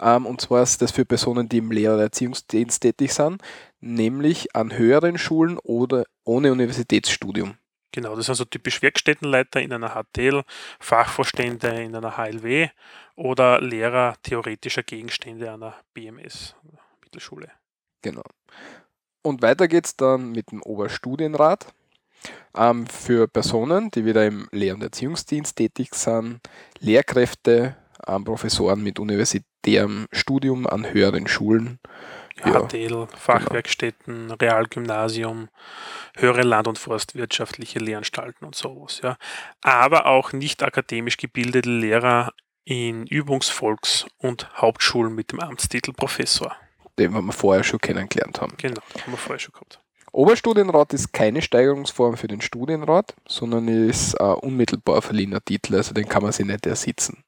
Ähm, 0.00 0.26
und 0.26 0.40
zwar 0.40 0.62
ist 0.62 0.82
das 0.82 0.92
für 0.92 1.04
Personen, 1.04 1.48
die 1.48 1.58
im 1.58 1.70
Lehr- 1.70 1.94
oder 1.94 2.04
Erziehungsdienst 2.04 2.82
tätig 2.82 3.12
sind, 3.12 3.42
nämlich 3.80 4.54
an 4.54 4.76
höheren 4.76 5.18
Schulen 5.18 5.58
oder 5.58 6.04
ohne 6.24 6.52
Universitätsstudium. 6.52 7.56
Genau, 7.92 8.14
das 8.14 8.26
sind 8.26 8.36
so 8.36 8.44
typisch 8.44 8.82
Werkstättenleiter 8.82 9.60
in 9.60 9.72
einer 9.72 9.90
HTL, 9.90 10.44
Fachvorstände 10.78 11.68
in 11.82 11.96
einer 11.96 12.16
HLW 12.16 12.68
oder 13.16 13.60
Lehrer 13.60 14.16
theoretischer 14.22 14.84
Gegenstände 14.84 15.50
an 15.50 15.62
einer 15.62 15.74
BMS, 15.92 16.54
Mittelschule. 17.02 17.50
Genau. 18.02 18.22
Und 19.22 19.42
weiter 19.42 19.66
geht 19.66 19.86
es 19.86 19.96
dann 19.96 20.30
mit 20.30 20.52
dem 20.52 20.62
Oberstudienrat 20.62 21.74
ähm, 22.56 22.86
für 22.86 23.28
Personen, 23.28 23.90
die 23.90 24.04
wieder 24.04 24.26
im 24.26 24.48
Lehr- 24.52 24.74
und 24.74 24.82
Erziehungsdienst 24.82 25.56
tätig 25.56 25.94
sind, 25.94 26.40
Lehrkräfte, 26.78 27.76
ähm, 28.06 28.24
Professoren 28.24 28.82
mit 28.82 28.98
universitärem 28.98 30.06
Studium 30.12 30.66
an 30.66 30.92
höheren 30.92 31.26
Schulen. 31.26 31.78
Ja, 32.44 32.66
HTL, 32.66 33.06
Fachwerkstätten, 33.14 34.28
genau. 34.28 34.34
Realgymnasium, 34.36 35.48
höhere 36.16 36.42
Land- 36.42 36.68
und 36.68 36.78
Forstwirtschaftliche 36.78 37.78
Lehranstalten 37.78 38.46
und 38.46 38.54
sowas. 38.54 39.00
Ja. 39.02 39.16
Aber 39.60 40.06
auch 40.06 40.32
nicht 40.32 40.62
akademisch 40.62 41.18
gebildete 41.18 41.68
Lehrer 41.68 42.32
in 42.64 43.06
Übungsvolks- 43.06 44.06
und 44.16 44.48
Hauptschulen 44.56 45.14
mit 45.14 45.32
dem 45.32 45.40
Amtstitel 45.40 45.92
Professor. 45.92 46.56
Den 46.98 47.12
wir 47.12 47.32
vorher 47.32 47.64
schon 47.64 47.80
kennengelernt 47.80 48.40
haben. 48.40 48.54
Genau, 48.56 48.80
den 48.94 49.02
haben 49.02 49.12
wir 49.12 49.18
vorher 49.18 49.38
schon 49.38 49.52
gehabt. 49.52 49.80
Oberstudienrat 50.12 50.92
ist 50.92 51.12
keine 51.12 51.42
Steigerungsform 51.42 52.16
für 52.16 52.28
den 52.28 52.40
Studienrat, 52.40 53.14
sondern 53.28 53.68
ist 53.68 54.20
ein 54.20 54.34
unmittelbar 54.34 55.02
verliehener 55.02 55.44
Titel, 55.44 55.76
also 55.76 55.94
den 55.94 56.08
kann 56.08 56.22
man 56.22 56.32
sich 56.32 56.46
nicht 56.46 56.66
ersitzen. 56.66 57.24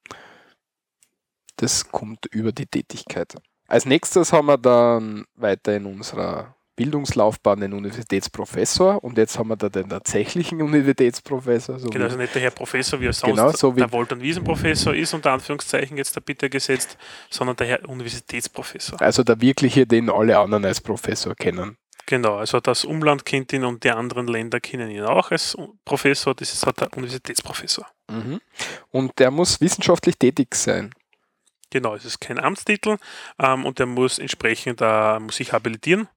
Das 1.55 1.89
kommt 1.89 2.25
über 2.27 2.51
die 2.51 2.65
Tätigkeit. 2.65 3.35
Als 3.67 3.85
nächstes 3.85 4.33
haben 4.33 4.47
wir 4.47 4.57
dann 4.57 5.25
weiter 5.35 5.75
in 5.75 5.85
unserer 5.85 6.55
Bildungslaufbahn 6.75 7.59
den 7.59 7.73
Universitätsprofessor 7.73 9.03
und 9.03 9.17
jetzt 9.17 9.37
haben 9.37 9.49
wir 9.49 9.55
da 9.55 9.69
den 9.69 9.89
tatsächlichen 9.89 10.61
Universitätsprofessor. 10.61 11.77
So 11.77 11.89
genau, 11.89 12.05
also 12.05 12.17
nicht 12.17 12.33
der 12.33 12.41
Herr 12.41 12.51
Professor, 12.51 12.99
wie 12.99 13.05
er 13.05 13.13
sonst 13.13 13.35
genau, 13.35 13.51
so 13.51 13.75
wie 13.75 13.79
der 13.79 13.91
Wolter- 13.91 14.15
und 14.15 14.21
Wiesenprofessor 14.21 14.95
ist, 14.95 15.13
unter 15.13 15.31
Anführungszeichen 15.31 15.97
jetzt 15.97 16.17
da 16.17 16.19
bitte 16.19 16.49
gesetzt, 16.49 16.97
sondern 17.29 17.55
der 17.57 17.67
Herr 17.67 17.87
Universitätsprofessor. 17.87 18.99
Also 19.01 19.23
der 19.23 19.39
wirkliche, 19.39 19.85
den 19.85 20.09
alle 20.09 20.37
anderen 20.39 20.65
als 20.65 20.81
Professor 20.81 21.35
kennen. 21.35 21.77
Genau, 22.05 22.35
also 22.35 22.59
das 22.59 22.83
Umland 22.83 23.25
kennt 23.25 23.53
ihn 23.53 23.63
und 23.63 23.83
die 23.83 23.91
anderen 23.91 24.27
Länder 24.27 24.59
kennen 24.59 24.91
ihn 24.91 25.03
auch 25.03 25.31
als 25.31 25.57
Professor. 25.85 26.35
Das 26.35 26.53
ist 26.53 26.65
halt 26.65 26.81
der 26.81 26.91
Universitätsprofessor. 26.93 27.87
Mhm. 28.09 28.41
Und 28.91 29.19
der 29.19 29.31
muss 29.31 29.61
wissenschaftlich 29.61 30.17
tätig 30.17 30.53
sein. 30.55 30.93
Genau, 31.69 31.95
es 31.95 32.05
ist 32.05 32.19
kein 32.19 32.39
Amtstitel 32.39 32.97
ähm, 33.39 33.65
und 33.65 33.79
der 33.79 33.87
muss 33.87 34.19
entsprechend 34.19 34.79
äh, 34.81 35.19
muss 35.19 35.37
sich 35.37 35.53
habilitieren, 35.53 36.07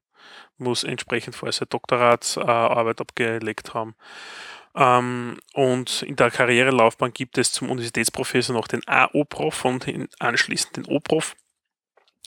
muss 0.57 0.83
entsprechend 0.83 1.35
vorher 1.35 1.53
seine 1.53 1.67
Doktoratsarbeit 1.67 2.99
äh, 2.99 3.01
abgelegt 3.01 3.73
haben. 3.73 3.95
Ähm, 4.75 5.39
und 5.53 6.03
in 6.03 6.15
der 6.15 6.29
Karrierelaufbahn 6.29 7.11
gibt 7.11 7.39
es 7.39 7.51
zum 7.51 7.71
Universitätsprofessor 7.71 8.55
noch 8.55 8.67
den 8.67 8.87
AO-Prof 8.87 9.65
und 9.65 9.87
anschließend 10.19 10.77
den 10.77 10.85
O-Prof. 10.85 11.35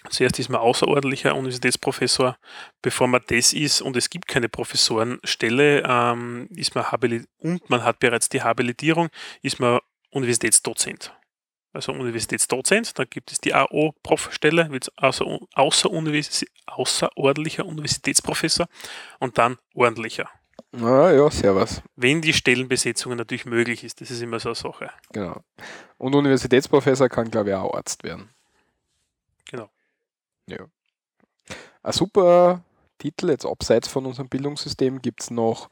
Zuerst 0.08 0.38
ist 0.38 0.48
man 0.48 0.60
außerordentlicher 0.60 1.34
Universitätsprofessor. 1.34 2.36
Bevor 2.80 3.06
man 3.06 3.20
das 3.26 3.52
ist 3.52 3.82
und 3.82 3.96
es 3.96 4.08
gibt 4.08 4.26
keine 4.28 4.48
Professorenstelle, 4.48 5.82
ähm, 5.86 6.48
ist 6.54 6.74
man 6.74 6.86
und 7.38 7.68
man 7.68 7.84
hat 7.84 7.98
bereits 7.98 8.28
die 8.28 8.42
Habilitierung, 8.42 9.08
ist 9.42 9.60
man 9.60 9.80
Universitätsdozent. 10.10 11.14
Also 11.72 11.92
Universitätsdozent, 11.92 12.98
dann 12.98 13.06
gibt 13.08 13.30
es 13.30 13.40
die 13.40 13.54
AO-Prof-Stelle, 13.54 14.68
außer, 14.96 15.24
außer 15.54 15.90
außerordentlicher 16.66 17.64
Universitätsprofessor 17.64 18.66
und 19.20 19.38
dann 19.38 19.56
ordentlicher. 19.74 20.28
Ah, 20.72 21.10
ja, 21.10 21.30
servus. 21.30 21.82
Wenn 21.96 22.22
die 22.22 22.32
Stellenbesetzung 22.32 23.16
natürlich 23.16 23.44
möglich 23.44 23.84
ist, 23.84 24.00
das 24.00 24.10
ist 24.10 24.20
immer 24.20 24.40
so 24.40 24.50
eine 24.50 24.56
Sache. 24.56 24.90
Genau. 25.12 25.42
Und 25.98 26.14
Universitätsprofessor 26.14 27.08
kann, 27.08 27.30
glaube 27.30 27.50
ich, 27.50 27.56
auch 27.56 27.74
Arzt 27.74 28.02
werden. 28.02 28.30
Ja. 30.50 30.66
Ein 31.82 31.92
super 31.92 32.62
Titel, 32.98 33.30
jetzt 33.30 33.46
abseits 33.46 33.88
von 33.88 34.06
unserem 34.06 34.28
Bildungssystem, 34.28 35.00
gibt 35.00 35.22
es 35.22 35.30
noch 35.30 35.70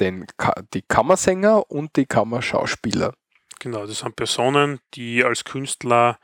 den, 0.00 0.26
die 0.74 0.82
Kammersänger 0.82 1.70
und 1.70 1.96
die 1.96 2.06
Kammerschauspieler. 2.06 3.14
Genau, 3.60 3.86
das 3.86 4.00
sind 4.00 4.16
Personen, 4.16 4.80
die 4.94 5.24
als 5.24 5.44
Künstler 5.44 6.18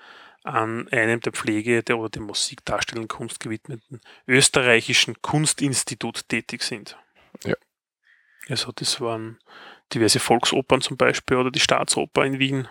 an 0.44 0.88
einem 0.88 1.20
der 1.20 1.32
Pflege 1.32 1.82
der 1.82 1.98
oder 1.98 2.10
der 2.10 2.22
Musikdarstellung 2.22 3.08
Kunst 3.08 3.40
gewidmeten 3.40 4.00
österreichischen 4.26 5.20
Kunstinstitut 5.22 6.28
tätig 6.28 6.62
sind. 6.62 6.96
Ja. 7.44 7.54
Also 8.48 8.72
das 8.72 9.00
waren 9.00 9.38
diverse 9.94 10.18
Volksopern 10.18 10.80
zum 10.80 10.96
Beispiel 10.96 11.36
oder 11.36 11.50
die 11.50 11.60
Staatsoper 11.60 12.24
in 12.24 12.38
Wien. 12.38 12.68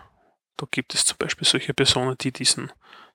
Da 0.58 0.68
gibt 0.70 0.94
es 0.94 1.06
zum 1.06 1.18
Beispiel 1.18 1.48
solche 1.48 1.74
Personen, 1.74 2.18
die 2.20 2.32
diesen 2.32 2.72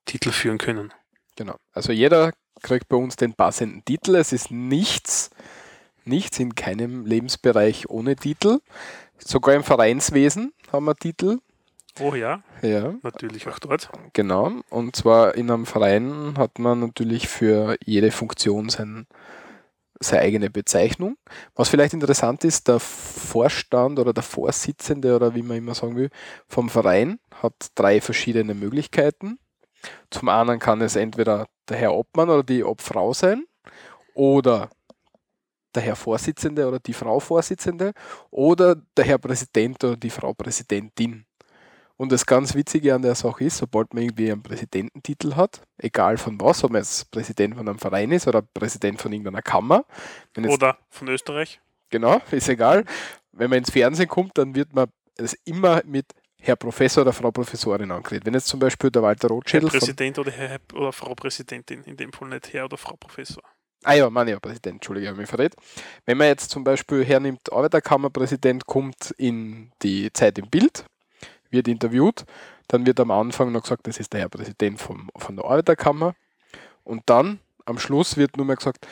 Titel 0.07 0.31
führen 0.31 0.59
können. 0.59 0.93
Genau. 1.37 1.57
Also 1.73 1.93
jeder 1.93 2.33
kriegt 2.63 2.89
bei 2.89 2.97
uns 2.97 3.17
den 3.17 3.35
passenden 3.35 3.85
Titel. 3.85 4.15
Es 4.17 4.33
ist 4.33 4.51
nichts, 4.51 5.31
nichts 6.05 6.39
in 6.39 6.55
keinem 6.55 7.07
Lebensbereich 7.07 7.89
ohne 7.89 8.17
Titel. 8.17 8.61
Sogar 9.19 9.55
im 9.55 9.63
Vereinswesen 9.65 10.53
haben 10.73 10.87
wir 10.87 10.95
Titel. 10.97 11.39
Oh 11.99 12.15
ja, 12.15 12.43
Ja, 12.61 12.95
natürlich 13.03 13.49
auch 13.49 13.59
dort. 13.59 13.89
genau. 14.13 14.53
Und 14.69 14.97
zwar 14.97 15.35
in 15.35 15.51
einem 15.51 15.65
Verein 15.65 16.35
hat 16.37 16.59
man 16.59 16.81
natürlich 16.81 17.27
für 17.27 17.77
jede 17.85 18.11
Funktion 18.11 18.69
sein, 18.69 19.07
seine 19.99 20.21
eigene 20.21 20.51
Bezeichnung. 20.51 21.17
Was 21.55 21.71
vielleicht 21.71 21.95
interessant 21.95 22.45
ist, 22.45 22.69
der 22.69 22.81
Vorstand 22.81 23.99
oder 23.99 24.13
der 24.13 24.23
Vorsitzende 24.23 25.17
oder 25.17 25.35
wie 25.35 25.41
man 25.43 25.57
immer 25.57 25.75
sagen 25.75 25.97
will, 25.97 26.11
vom 26.49 26.69
Verein 26.69 27.19
hat 27.43 27.55
drei 27.75 28.03
verschiedene 28.03 28.53
Möglichkeiten. 28.53 29.39
Zum 30.11 30.29
einen 30.29 30.59
kann 30.59 30.81
es 30.81 30.97
entweder 30.97 31.47
der 31.69 31.77
Herr 31.77 31.95
Obmann 31.95 32.31
oder 32.31 32.43
die 32.43 32.65
Obfrau 32.65 33.13
sein 33.13 33.45
oder 34.15 34.71
der 35.75 35.83
Herr 35.83 35.97
Vorsitzende 35.97 36.67
oder 36.67 36.79
die 36.79 36.95
Frau 36.95 37.21
Vorsitzende 37.21 37.93
oder 38.31 38.77
der 38.97 39.05
Herr 39.05 39.19
Präsident 39.19 39.83
oder 39.85 39.97
die 39.97 40.11
Frau 40.11 40.33
Präsidentin. 40.33 41.27
Und 41.99 42.13
das 42.13 42.27
ganz 42.27 42.55
Witzige 42.55 42.95
an 42.95 43.03
der 43.03 43.15
Sache 43.15 43.45
ist, 43.45 43.57
sobald 43.57 43.95
man 43.95 44.03
irgendwie 44.03 44.31
einen 44.31 44.43
Präsidententitel 44.43 45.35
hat, 45.35 45.63
egal 45.79 46.19
von 46.19 46.39
was, 46.41 46.63
ob 46.63 46.73
man 46.73 46.83
jetzt 46.83 47.11
Präsident 47.11 47.57
von 47.57 47.67
einem 47.67 47.79
Verein 47.79 48.13
ist 48.13 48.29
oder 48.29 48.43
Präsident 48.43 49.01
von 49.01 49.13
irgendeiner 49.13 49.43
Kammer, 49.43 49.85
Oder 50.37 50.77
von 50.91 51.09
Österreich. 51.09 51.61
genau, 51.89 52.21
ist 52.31 52.49
egal, 52.51 52.85
wenn 53.33 53.49
man 53.49 53.61
ins 53.61 53.71
Fernsehen 53.71 54.09
kommt, 54.09 54.37
dann 54.37 54.55
wird 54.55 54.75
man 54.75 54.89
es 55.17 55.33
immer 55.45 55.83
mit 55.87 56.13
Herr 56.47 56.57
Professor 56.57 57.03
oder 57.03 57.13
Frau 57.13 57.33
Professorin 57.33 57.91
angeredet. 57.91 58.25
Wenn 58.25 58.35
jetzt 58.35 58.47
zum 58.47 58.61
Beispiel 58.61 58.91
der 58.91 59.03
Walter 59.03 59.29
Herr 59.29 59.35
Rothschädel 59.35 59.69
von, 59.69 59.81
Präsident 59.81 60.19
oder, 60.19 60.31
Herr, 60.31 60.61
oder 60.75 60.93
Frau 60.93 61.15
Präsidentin, 61.15 61.83
in 61.85 61.97
dem 61.97 62.13
Fall 62.13 62.29
nicht 62.29 62.53
Herr 62.53 62.67
oder 62.67 62.77
Frau 62.77 62.95
Professor. 62.97 63.43
Ah 63.83 63.95
ja, 63.95 64.09
meine 64.09 64.31
ja, 64.31 64.41
Präsident, 64.41 64.77
Entschuldige, 64.77 65.09
habe 65.09 65.19
mich 65.19 65.29
verrät. 65.29 65.55
Wenn 66.05 66.19
man 66.19 66.29
jetzt 66.29 66.51
zum 66.51 66.65
Beispiel 66.65 67.05
hernimmt, 67.05 67.53
Arbeiterkammerpräsident 67.53 68.67
kommt 68.67 69.13
in 69.19 69.73
die 69.83 70.13
Zeit 70.13 70.39
im 70.39 70.49
Bild, 70.49 70.85
wird 71.51 71.69
interviewt, 71.69 72.25
dann 72.69 72.87
wird 72.87 73.01
am 73.01 73.11
Anfang 73.11 73.53
noch 73.53 73.63
gesagt, 73.63 73.87
das 73.87 73.99
ist 73.99 74.13
der 74.13 74.21
Herr 74.21 74.29
Präsident 74.29 74.81
vom, 74.81 75.11
von 75.17 75.37
der 75.37 75.45
Arbeiterkammer. 75.45 76.15
Und 76.85 77.03
dann 77.07 77.41
am 77.65 77.79
Schluss 77.79 78.17
wird 78.17 78.37
nur 78.37 78.47
mehr 78.47 78.57
gesagt, 78.57 78.87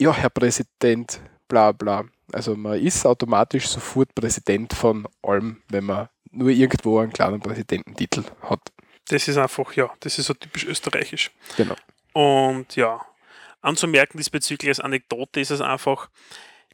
ja, 0.00 0.12
Herr 0.12 0.30
Präsident, 0.30 1.20
bla 1.48 1.72
bla. 1.72 2.04
Also 2.32 2.56
man 2.56 2.80
ist 2.80 3.06
automatisch 3.06 3.68
sofort 3.68 4.14
Präsident 4.14 4.72
von 4.72 5.06
allem, 5.22 5.62
wenn 5.68 5.84
man 5.84 6.08
nur 6.30 6.50
irgendwo 6.50 6.98
einen 6.98 7.12
kleinen 7.12 7.40
Präsidententitel 7.40 8.24
hat. 8.42 8.60
Das 9.08 9.28
ist 9.28 9.36
einfach, 9.36 9.72
ja, 9.74 9.90
das 10.00 10.18
ist 10.18 10.26
so 10.26 10.34
typisch 10.34 10.64
österreichisch. 10.64 11.30
Genau. 11.56 11.76
Und 12.12 12.76
ja, 12.76 13.00
anzumerken 13.60 14.18
diesbezüglich 14.18 14.68
als 14.68 14.80
Anekdote 14.80 15.40
ist 15.40 15.50
es 15.50 15.60
einfach, 15.60 16.08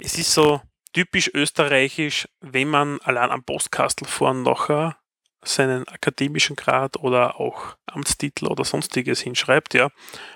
es 0.00 0.16
ist 0.18 0.32
so 0.32 0.60
typisch 0.92 1.30
österreichisch, 1.32 2.28
wenn 2.40 2.68
man 2.68 3.00
allein 3.00 3.30
am 3.30 3.44
Postkastel 3.44 4.06
vorn 4.06 4.42
nachher 4.42 4.96
seinen 5.42 5.88
akademischen 5.88 6.56
Grad 6.56 6.98
oder 6.98 7.40
auch 7.40 7.76
Amtstitel 7.86 8.46
oder 8.46 8.64
sonstiges 8.64 9.20
hinschreibt, 9.20 9.74
ja, 9.74 9.90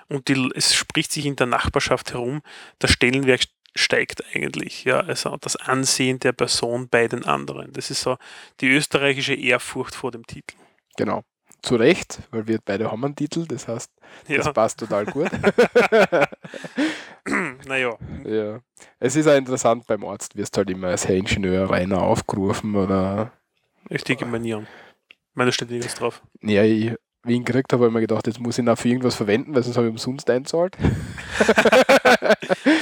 und 0.09 0.29
die, 0.29 0.50
es 0.55 0.74
spricht 0.74 1.12
sich 1.12 1.27
in 1.27 1.37
der 1.37 1.46
Nachbarschaft 1.46 2.12
herum, 2.12 2.42
der 2.81 2.88
Stellenwert 2.88 3.48
steigt 3.74 4.22
eigentlich, 4.34 4.84
ja, 4.84 5.00
also 5.00 5.37
das 5.37 5.56
Ansehen 5.56 6.20
der 6.20 6.32
Person 6.32 6.88
bei 6.88 7.08
den 7.08 7.24
anderen. 7.24 7.72
Das 7.72 7.90
ist 7.90 8.00
so 8.02 8.16
die 8.60 8.68
österreichische 8.68 9.34
Ehrfurcht 9.34 9.94
vor 9.94 10.10
dem 10.10 10.26
Titel. 10.26 10.56
Genau. 10.96 11.22
Zu 11.62 11.76
Recht, 11.76 12.18
weil 12.30 12.46
wir 12.46 12.58
beide 12.62 12.90
haben 12.90 13.04
einen 13.04 13.16
Titel, 13.16 13.46
das 13.46 13.66
heißt, 13.66 13.90
das 14.28 14.46
Ja, 14.46 14.52
passt 14.52 14.78
total 14.80 15.06
gut. 15.06 15.30
naja, 17.66 17.96
Ja. 18.24 18.60
Es 18.98 19.16
ist 19.16 19.26
auch 19.26 19.37
interessant 19.37 19.87
beim 19.87 20.04
Arzt, 20.04 20.37
wirst 20.37 20.56
halt 20.56 20.70
immer 20.70 20.88
als 20.88 21.08
Herr 21.08 21.16
Ingenieur 21.16 21.70
Rainer 21.70 22.02
aufgerufen 22.02 22.76
oder 22.76 23.32
richtige 23.90 24.26
Manieren. 24.26 24.66
Meine 25.32 25.52
steht 25.52 25.70
nirgends 25.70 25.94
drauf. 25.94 26.22
ja, 26.42 26.62
ich, 26.62 26.92
wie 27.24 27.32
ich 27.32 27.38
ihn 27.38 27.44
gekriegt 27.44 27.72
habe, 27.72 27.84
habe 27.84 27.90
ich 27.90 27.94
mir 27.94 28.00
gedacht, 28.00 28.26
jetzt 28.26 28.40
muss 28.40 28.58
ich 28.58 28.64
ihn 28.64 28.68
auch 28.68 28.78
für 28.78 28.88
irgendwas 28.88 29.14
verwenden, 29.14 29.54
weil 29.54 29.62
sonst 29.62 29.76
habe 29.76 29.87
ich 29.87 29.92
umsonst 29.92 30.28
einzahlt. 30.30 30.76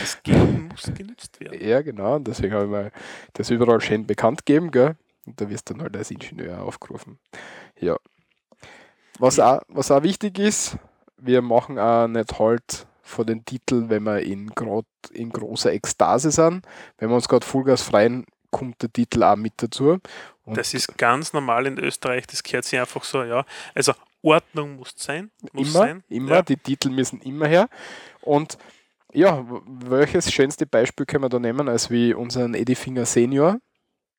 Das 0.00 0.22
Geld 0.22 0.68
muss 0.70 0.92
genützt 0.94 1.40
werden. 1.40 1.66
Ja, 1.66 1.81
genau, 1.83 2.16
und 2.16 2.26
deswegen 2.26 2.52
habe 2.55 2.64
ich 2.64 2.70
mir 2.70 2.92
das 3.33 3.50
überall 3.50 3.81
schön 3.81 4.07
bekannt 4.07 4.44
gegeben, 4.44 4.70
gell? 4.70 4.96
Und 5.26 5.40
da 5.40 5.48
wirst 5.48 5.70
du 5.70 5.74
dann 5.74 5.83
halt 5.83 5.96
als 5.96 6.11
Ingenieur 6.11 6.62
aufgerufen. 6.62 7.18
Ja. 7.78 7.96
Was 9.18 9.38
auch, 9.38 9.61
was 9.68 9.90
auch 9.90 10.02
wichtig 10.02 10.38
ist, 10.38 10.76
wir 11.16 11.42
machen 11.42 11.78
auch 11.78 12.09
nicht 12.09 12.38
halt 12.38 12.87
vor 13.02 13.24
den 13.24 13.44
Titel, 13.44 13.85
wenn 13.88 14.02
wir 14.05 14.20
in, 14.20 14.48
grad, 14.48 14.87
in 15.12 15.31
großer 15.31 15.72
Ekstase 15.72 16.31
sind. 16.31 16.66
Wenn 16.98 17.09
wir 17.09 17.14
uns 17.14 17.28
gerade 17.28 17.46
Vollgas 17.46 17.83
freien, 17.83 18.26
kommt 18.50 18.83
der 18.83 18.92
Titel 18.92 19.22
auch 19.22 19.37
mit 19.37 19.55
dazu. 19.57 19.98
Und 20.44 20.57
Das 20.57 20.74
ist 20.74 20.96
ganz 20.98 21.33
normal 21.33 21.66
in 21.66 21.78
Österreich, 21.78 22.26
das 22.26 22.42
gehört 22.42 22.64
sich 22.64 22.78
einfach 22.78 23.05
so, 23.05 23.22
ja. 23.22 23.44
Also 23.74 23.92
Ordnung 24.23 24.77
muss 24.77 24.95
sein. 24.97 25.31
Muss 25.53 25.69
immer, 25.69 25.79
sein. 25.79 26.05
immer, 26.09 26.31
Ja. 26.37 26.43
die 26.43 26.57
Titel 26.57 26.91
müssen 26.91 27.21
immer 27.21 27.47
her. 27.47 27.69
Und 28.21 28.57
ja, 29.13 29.45
welches 29.67 30.33
schönste 30.33 30.65
Beispiel 30.67 31.05
können 31.07 31.25
wir 31.25 31.29
da 31.29 31.39
nehmen, 31.39 31.69
als 31.69 31.91
wie 31.91 32.15
unseren 32.15 32.55
Eddie 32.55 32.75
Finger 32.75 33.05
Senior? 33.05 33.59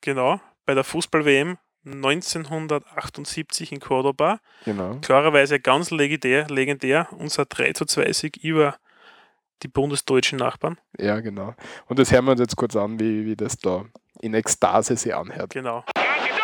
Genau, 0.01 0.39
bei 0.65 0.73
der 0.75 0.83
Fußball-WM 0.83 1.57
1978 1.85 3.71
in 3.71 3.79
Cordoba. 3.79 4.39
Genau. 4.65 4.95
Klarerweise 5.01 5.59
ganz 5.59 5.91
legendär, 5.91 6.47
legendär 6.49 7.07
unser 7.17 7.45
3 7.45 7.73
zu 7.73 7.85
2 7.85 8.11
Sieg 8.13 8.37
über 8.37 8.75
die 9.63 9.67
bundesdeutschen 9.67 10.39
Nachbarn. 10.39 10.77
Ja, 10.97 11.19
genau. 11.21 11.55
Und 11.87 11.99
das 11.99 12.11
hören 12.11 12.25
wir 12.25 12.31
uns 12.31 12.41
jetzt 12.41 12.55
kurz 12.55 12.75
an, 12.75 12.99
wie, 12.99 13.25
wie 13.25 13.35
das 13.35 13.57
da 13.57 13.85
in 14.21 14.33
Ekstase 14.33 14.95
sich 14.97 15.13
anhört. 15.15 15.51
Genau. 15.53 15.83
Tor! 15.93 16.03
Tor! 16.03 16.39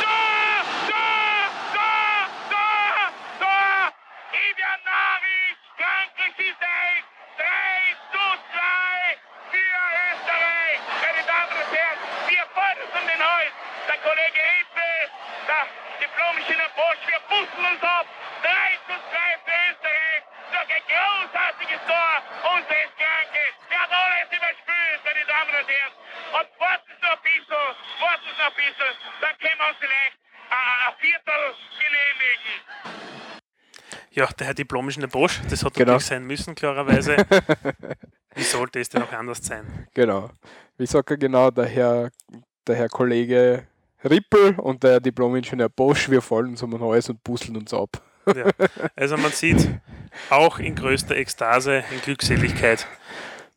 Tor! 0.00 0.64
Tor! 0.88 2.28
Tor! 2.52 3.12
Tor! 3.40 3.92
Ivian 4.32 4.80
Maric, 4.84 5.56
Franke 5.76 6.24
schießt 6.36 6.62
ein. 6.62 7.00
3 7.36 7.44
zu 8.12 8.24
2 8.52 8.60
für 9.52 9.72
Österreich. 10.12 10.78
Meine 11.04 11.22
Damen 11.28 11.52
und 11.56 11.70
Herren, 11.72 11.98
wir 12.28 12.44
fordern 12.52 12.88
um 12.92 13.04
den 13.08 13.20
Holz. 13.24 13.54
Der 13.88 13.98
Kollege 14.04 14.40
Hilfe, 14.52 14.88
der 15.48 15.64
Diplom-Ingenieur 16.04 16.72
Bosch, 16.76 17.02
wir 17.08 17.20
pusten 17.32 17.62
uns 17.72 17.80
ab. 17.80 18.04
3 18.44 18.52
zu 18.84 18.94
2 19.00 19.16
für 19.48 19.56
Österreich. 19.72 20.20
Durch 20.52 20.70
ein 20.76 20.84
großartiges 21.68 21.80
Tor 21.86 22.12
unseres 22.56 22.90
Kranke. 22.96 23.42
Der 23.70 23.78
hat 23.80 23.90
alles 23.92 24.28
überspült, 24.32 25.00
meine 25.04 25.24
Damen 25.28 25.52
und 25.60 25.68
Herren. 25.68 25.94
Und 26.38 26.48
warten 26.60 26.88
Sie 26.88 27.02
noch 27.04 27.16
ein 27.16 27.24
bisschen, 27.24 27.64
warten 28.00 28.28
Sie 28.28 28.36
noch 28.38 28.48
ein 28.52 28.58
bisschen, 28.58 28.92
dann 29.20 29.34
können 29.38 29.58
wir 29.58 29.68
uns 29.68 29.78
vielleicht 29.80 30.16
ein 30.48 30.94
Viertel 31.00 31.42
genehmigen. 31.78 32.56
Ja, 34.10 34.26
der 34.26 34.46
Herr 34.48 34.54
Diplom-Ingenieur 34.54 35.08
Bosch, 35.10 35.40
das 35.48 35.62
hat 35.64 35.74
Genau. 35.74 35.92
natürlich 35.92 36.06
sein 36.06 36.24
müssen, 36.24 36.54
klarerweise. 36.54 37.16
Wie 38.34 38.42
sollte 38.42 38.80
es 38.80 38.88
denn 38.88 39.02
auch 39.02 39.12
anders 39.12 39.38
sein? 39.44 39.88
Genau. 39.94 40.30
Wie 40.76 40.86
sagt 40.86 41.10
er 41.10 41.16
genau, 41.16 41.50
der 41.50 41.66
Herr, 41.66 42.10
der 42.66 42.76
Herr 42.76 42.88
Kollege 42.88 43.66
Rippel 44.04 44.54
und 44.58 44.82
der 44.82 45.00
Diplom-Ingenieur 45.00 45.68
Bosch, 45.68 46.08
wir 46.08 46.22
fallen 46.22 46.48
uns 46.50 46.62
um 46.62 46.70
den 46.70 46.80
Hals 46.80 47.08
und 47.10 47.22
busseln 47.22 47.56
uns 47.56 47.74
ab. 47.74 48.00
Ja. 48.34 48.44
Also 48.96 49.16
man 49.16 49.32
sieht, 49.32 49.68
auch 50.30 50.58
in 50.58 50.74
größter 50.74 51.16
Ekstase, 51.16 51.84
in 51.92 52.00
Glückseligkeit, 52.02 52.86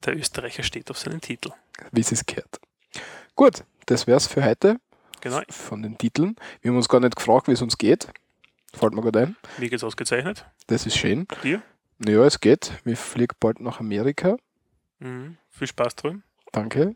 der 0.05 0.15
Österreicher 0.17 0.63
steht 0.63 0.89
auf 0.89 0.97
seinen 0.97 1.21
Titel. 1.21 1.51
Wie 1.91 2.01
es 2.01 2.25
gehört. 2.25 2.59
Gut, 3.35 3.63
das 3.85 4.07
wär's 4.07 4.27
für 4.27 4.43
heute 4.43 4.77
Genau, 5.21 5.41
von 5.49 5.83
den 5.83 5.97
Titeln. 5.97 6.35
Wir 6.61 6.69
haben 6.71 6.77
uns 6.77 6.89
gar 6.89 6.99
nicht 6.99 7.15
gefragt, 7.15 7.47
wie 7.47 7.51
es 7.51 7.61
uns 7.61 7.77
geht. 7.77 8.07
Fällt 8.73 8.93
mir 8.93 9.01
gerade 9.01 9.19
ein. 9.19 9.35
mir 9.57 9.69
geht's 9.69 9.83
ausgezeichnet. 9.83 10.45
Das 10.67 10.85
ist 10.85 10.97
schön. 10.97 11.27
Dir? 11.43 11.61
Ja, 11.99 12.25
es 12.25 12.39
geht. 12.39 12.71
Wir 12.83 12.97
fliegen 12.97 13.35
bald 13.39 13.59
nach 13.59 13.79
Amerika. 13.79 14.37
Mhm. 14.99 15.37
Viel 15.49 15.67
Spaß 15.67 15.95
drüben. 15.95 16.23
Danke. 16.51 16.95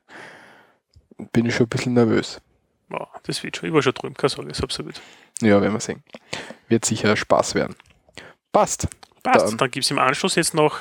Bin 1.31 1.45
ich 1.45 1.55
schon 1.55 1.67
ein 1.67 1.69
bisschen 1.69 1.93
nervös. 1.93 2.41
Wow, 2.89 3.09
das 3.23 3.43
wird 3.43 3.57
schon. 3.57 3.69
Ich 3.69 3.73
war 3.73 3.81
schon 3.81 3.93
drüben, 3.93 4.15
keine 4.15 4.29
Sorge, 4.29 4.51
ist 4.51 4.63
absolut. 4.63 5.01
Ja, 5.41 5.61
werden 5.61 5.73
wir 5.73 5.79
sehen. 5.79 6.03
Wird 6.67 6.85
sicher 6.85 7.15
Spaß 7.15 7.55
werden. 7.55 7.75
Passt. 8.51 8.87
Passt. 9.25 9.47
Dann- 9.51 9.57
Dann 9.57 9.71
gibt 9.71 9.83
es 9.85 9.91
im 9.91 9.99
Anschluss 9.99 10.35
jetzt 10.35 10.53
noch 10.53 10.79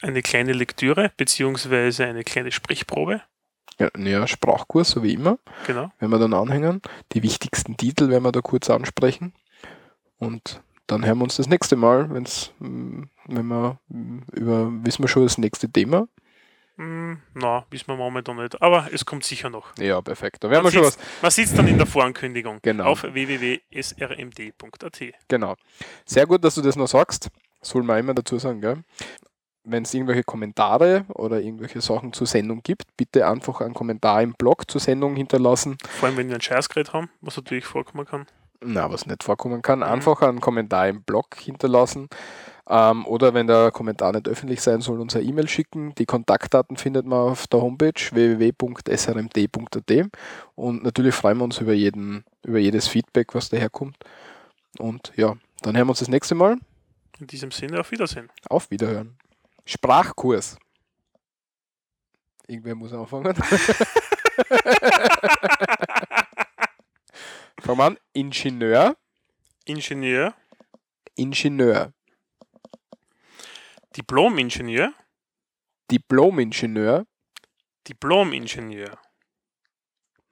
eine 0.00 0.22
kleine 0.22 0.52
Lektüre, 0.52 1.10
beziehungsweise 1.16 2.06
eine 2.06 2.22
kleine 2.24 2.52
Sprechprobe. 2.52 3.20
Ja, 3.78 3.88
ja, 3.98 4.26
Sprachkurs, 4.26 4.90
so 4.90 5.02
wie 5.02 5.14
immer. 5.14 5.38
Genau. 5.66 5.90
Wenn 5.98 6.10
wir 6.10 6.18
dann 6.18 6.34
anhängen. 6.34 6.82
Die 7.12 7.22
wichtigsten 7.22 7.76
Titel 7.76 8.08
werden 8.10 8.22
wir 8.22 8.32
da 8.32 8.40
kurz 8.40 8.68
ansprechen. 8.70 9.34
Und 10.18 10.62
dann 10.86 11.04
hören 11.06 11.18
wir 11.18 11.24
uns 11.24 11.36
das 11.36 11.48
nächste 11.48 11.74
Mal, 11.74 12.08
wenn's, 12.10 12.52
mm, 12.60 13.04
wenn 13.26 13.46
wir 13.46 13.78
mm, 13.88 14.18
über, 14.34 14.70
wissen 14.84 15.02
wir 15.02 15.08
schon 15.08 15.24
das 15.24 15.38
nächste 15.38 15.70
Thema. 15.72 16.06
Hm, 16.76 17.20
na, 17.34 17.64
wissen 17.70 17.88
wir 17.88 17.96
momentan 17.96 18.36
nicht. 18.36 18.60
Aber 18.62 18.88
es 18.92 19.04
kommt 19.04 19.24
sicher 19.24 19.50
noch. 19.50 19.76
Ja, 19.78 20.00
perfekt. 20.00 20.44
Da 20.44 20.50
werden 20.50 20.60
wir 20.60 20.64
Man 20.64 20.72
schon 20.72 20.84
was. 20.84 20.98
man 21.20 21.30
sieht 21.30 21.46
es 21.46 21.54
dann 21.54 21.66
in 21.68 21.76
der 21.78 21.86
Vorankündigung 21.86 22.60
Genau. 22.62 22.84
auf 22.84 23.02
www.srmd.at. 23.02 25.00
Genau. 25.28 25.56
Sehr 26.04 26.26
gut, 26.26 26.44
dass 26.44 26.54
du 26.54 26.62
das 26.62 26.76
noch 26.76 26.88
sagst. 26.88 27.28
Soll 27.62 27.82
man 27.82 27.98
immer 27.98 28.14
dazu 28.14 28.38
sagen, 28.38 28.60
gell? 28.60 28.82
Wenn 29.64 29.84
es 29.84 29.94
irgendwelche 29.94 30.24
Kommentare 30.24 31.04
oder 31.14 31.40
irgendwelche 31.40 31.80
Sachen 31.80 32.12
zur 32.12 32.26
Sendung 32.26 32.62
gibt, 32.64 32.96
bitte 32.96 33.28
einfach 33.28 33.60
einen 33.60 33.74
Kommentar 33.74 34.20
im 34.20 34.34
Blog 34.34 34.68
zur 34.68 34.80
Sendung 34.80 35.14
hinterlassen. 35.14 35.78
Vor 35.88 36.08
allem, 36.08 36.18
wenn 36.18 36.28
wir 36.28 36.34
ein 36.34 36.40
Scheißgerät 36.40 36.92
haben, 36.92 37.10
was 37.20 37.36
natürlich 37.36 37.64
vorkommen 37.64 38.04
kann. 38.04 38.26
Na, 38.64 38.90
was 38.90 39.06
nicht 39.06 39.22
vorkommen 39.22 39.62
kann, 39.62 39.82
einfach 39.82 40.20
einen 40.22 40.40
Kommentar 40.40 40.88
im 40.88 41.02
Blog 41.02 41.36
hinterlassen. 41.36 42.08
Ähm, 42.68 43.06
oder 43.06 43.34
wenn 43.34 43.46
der 43.46 43.70
Kommentar 43.70 44.12
nicht 44.12 44.28
öffentlich 44.28 44.60
sein 44.60 44.80
soll, 44.80 45.00
uns 45.00 45.16
eine 45.16 45.24
E-Mail 45.24 45.48
schicken. 45.48 45.94
Die 45.96 46.06
Kontaktdaten 46.06 46.76
findet 46.76 47.06
man 47.06 47.18
auf 47.18 47.46
der 47.48 47.60
Homepage 47.60 47.92
www.srmd.at. 48.10 50.08
Und 50.54 50.84
natürlich 50.84 51.14
freuen 51.14 51.38
wir 51.38 51.44
uns 51.44 51.60
über, 51.60 51.72
jeden, 51.72 52.24
über 52.44 52.58
jedes 52.58 52.86
Feedback, 52.88 53.34
was 53.34 53.48
daherkommt. 53.48 53.96
Und 54.78 55.12
ja, 55.16 55.36
dann 55.62 55.76
hören 55.76 55.86
wir 55.86 55.90
uns 55.90 55.98
das 55.98 56.08
nächste 56.08 56.34
Mal. 56.34 56.56
In 57.18 57.26
diesem 57.26 57.50
Sinne, 57.50 57.80
auf 57.80 57.90
Wiedersehen. 57.90 58.30
Auf 58.48 58.70
Wiederhören. 58.70 59.18
Sprachkurs. 59.64 60.56
Irgendwer 62.46 62.74
muss 62.74 62.92
anfangen. 62.92 63.34
Fangen 67.60 67.78
wir 67.78 67.84
an. 67.84 67.98
Ingenieur. 68.12 68.96
Ingenieur, 69.64 70.34
Ingenieur. 71.14 71.92
Diplom-Ingenieur, 73.96 74.92
Diplom-Ingenieur. 75.88 77.06
Diplom-Ingenieur, 77.86 78.98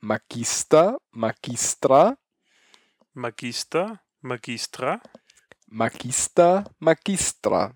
Magister. 0.01 0.99
Magistra. 1.13 2.17
Magister, 3.13 4.01
Magistra, 4.21 5.01
Magister. 5.73 6.65
Magistra. 6.81 7.73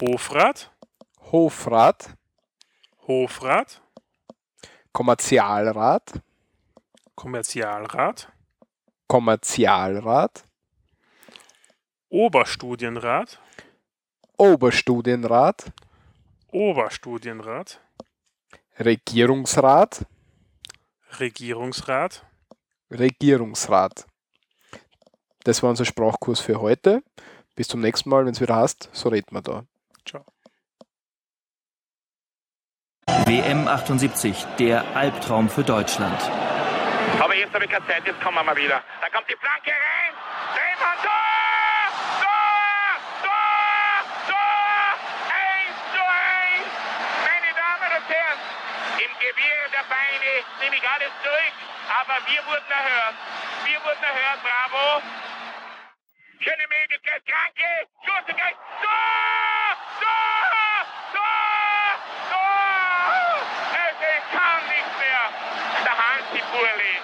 Hofrat, 0.00 0.70
Hofrat. 1.30 2.16
Hofrat, 3.06 3.82
Kommerzialrat. 4.90 6.22
Kommerzialrat, 7.14 8.32
Kommerzialrat. 9.06 10.44
Oberstudienrat, 12.08 13.38
Oberstudienrat. 14.38 15.72
Oberstudienrat, 16.52 17.80
Regierungsrat. 18.78 20.06
Regierungsrat. 21.18 22.24
Regierungsrat. 22.90 24.09
Das 25.44 25.62
war 25.62 25.70
unser 25.70 25.84
Sprachkurs 25.84 26.40
für 26.40 26.60
heute. 26.60 27.02
Bis 27.56 27.68
zum 27.68 27.80
nächsten 27.80 28.10
Mal, 28.10 28.26
wenn 28.26 28.32
es 28.32 28.40
wieder 28.40 28.56
heißt, 28.56 28.90
so 28.92 29.08
reden 29.08 29.28
wir 29.30 29.42
da. 29.42 29.64
Ciao. 30.06 30.24
WM 33.26 33.66
78, 33.66 34.46
der 34.58 34.84
Albtraum 34.94 35.48
für 35.48 35.64
Deutschland. 35.64 36.20
Aber 37.18 37.34
jetzt 37.34 37.52
habe 37.54 37.64
ich 37.64 37.70
keine 37.70 37.86
Zeit, 37.86 38.06
jetzt 38.06 38.20
kommen 38.20 38.36
wir 38.36 38.44
mal 38.44 38.56
wieder. 38.56 38.82
Da 39.00 39.08
kommt 39.08 39.28
die 39.28 39.36
Flanke 39.36 39.70
rein. 39.70 40.12
Drehmann, 40.54 40.98
Tor! 41.02 41.10
Tor! 42.20 43.00
Tor! 43.24 43.96
Tor! 44.28 44.84
1 45.26 45.74
zu 45.92 46.00
1. 46.00 46.68
Meine 47.28 47.50
Damen 47.56 47.90
und 47.96 48.06
Herren, 48.12 48.38
im 49.04 49.12
Gewirr 49.18 49.64
der 49.72 49.84
Beine 49.88 50.32
nehme 50.60 50.76
ich 50.76 50.84
alles 50.84 51.12
zurück. 51.24 51.54
Aber 51.90 52.16
wir 52.28 52.40
wurden 52.46 52.70
erhört. 52.70 53.16
Wir 53.66 53.78
wurden 53.82 54.04
erhört, 54.04 54.40
bravo. 54.44 55.02
Schöne 56.40 56.64
Möglichkeit, 56.72 57.20
Kranke, 57.28 57.68
Schussegeld, 58.00 58.56
Tor! 58.80 59.76
Tor! 60.00 60.72
Tor! 61.12 61.84
Tor! 62.32 63.44
Es 63.76 64.24
kann 64.32 64.62
nicht 64.72 64.92
mehr. 64.96 65.22
Der 65.84 65.96
Hansi 66.00 66.40
Burli. 66.48 66.96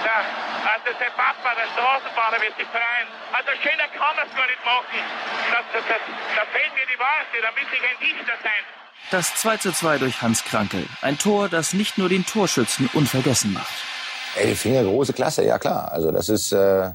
Der, 0.00 0.24
also 0.64 0.96
sein 0.96 1.12
Papa, 1.12 1.52
der 1.60 1.68
Straßenbahner, 1.76 2.40
wird 2.40 2.56
sich 2.56 2.68
freuen. 2.72 3.08
Also 3.36 3.52
schöner 3.60 3.88
kann 3.92 4.16
man 4.16 4.24
es 4.24 4.32
gar 4.32 4.48
nicht 4.48 4.64
machen. 4.64 5.00
Das, 5.52 5.64
das, 5.76 5.84
das, 5.84 6.02
da 6.40 6.42
fehlen 6.48 6.72
mir 6.72 6.88
die 6.88 6.96
Worte, 6.96 7.36
da 7.36 7.52
müsste 7.52 7.76
ich 7.76 7.84
ein 7.84 8.00
Dichter 8.00 8.36
sein. 8.40 8.64
Das 9.10 9.34
2 9.44 9.56
zu 9.58 9.72
2 9.72 9.98
durch 9.98 10.22
Hans 10.22 10.42
Krankel. 10.44 10.86
Ein 11.02 11.18
Tor, 11.18 11.50
das 11.50 11.74
nicht 11.74 11.98
nur 11.98 12.08
den 12.08 12.24
Torschützen 12.24 12.88
unvergessen 12.94 13.52
macht. 13.52 13.76
Ey, 14.36 14.56
Finger 14.56 14.84
große 14.84 15.12
Klasse, 15.12 15.44
ja 15.44 15.58
klar. 15.58 15.92
Also 15.92 16.10
das 16.12 16.30
ist 16.30 16.52
äh, 16.52 16.92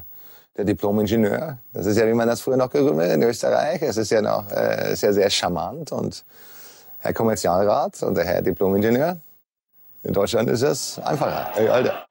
der 0.56 0.64
Diplom-Ingenieur. 0.64 1.58
Das 1.72 1.86
ist 1.86 1.98
ja, 1.98 2.06
wie 2.06 2.14
man 2.14 2.28
das 2.28 2.40
früher 2.40 2.56
noch 2.56 2.70
gerühmt 2.70 3.00
hat 3.00 3.10
in 3.10 3.22
Österreich. 3.22 3.82
Es 3.82 3.96
ist 3.96 4.10
ja 4.10 4.22
noch 4.22 4.50
äh, 4.50 4.92
ist 4.92 5.00
sehr 5.00 5.30
charmant 5.30 5.92
und 5.92 6.24
Herr 7.00 7.12
Kommerzialrat 7.12 8.02
und 8.02 8.16
der 8.16 8.24
Herr 8.24 8.42
Diplom-Ingenieur. 8.42 9.18
In 10.02 10.12
Deutschland 10.12 10.48
ist 10.48 10.62
es 10.62 10.98
einfacher. 11.00 11.50
Ey, 11.56 11.68
Alter. 11.68 12.05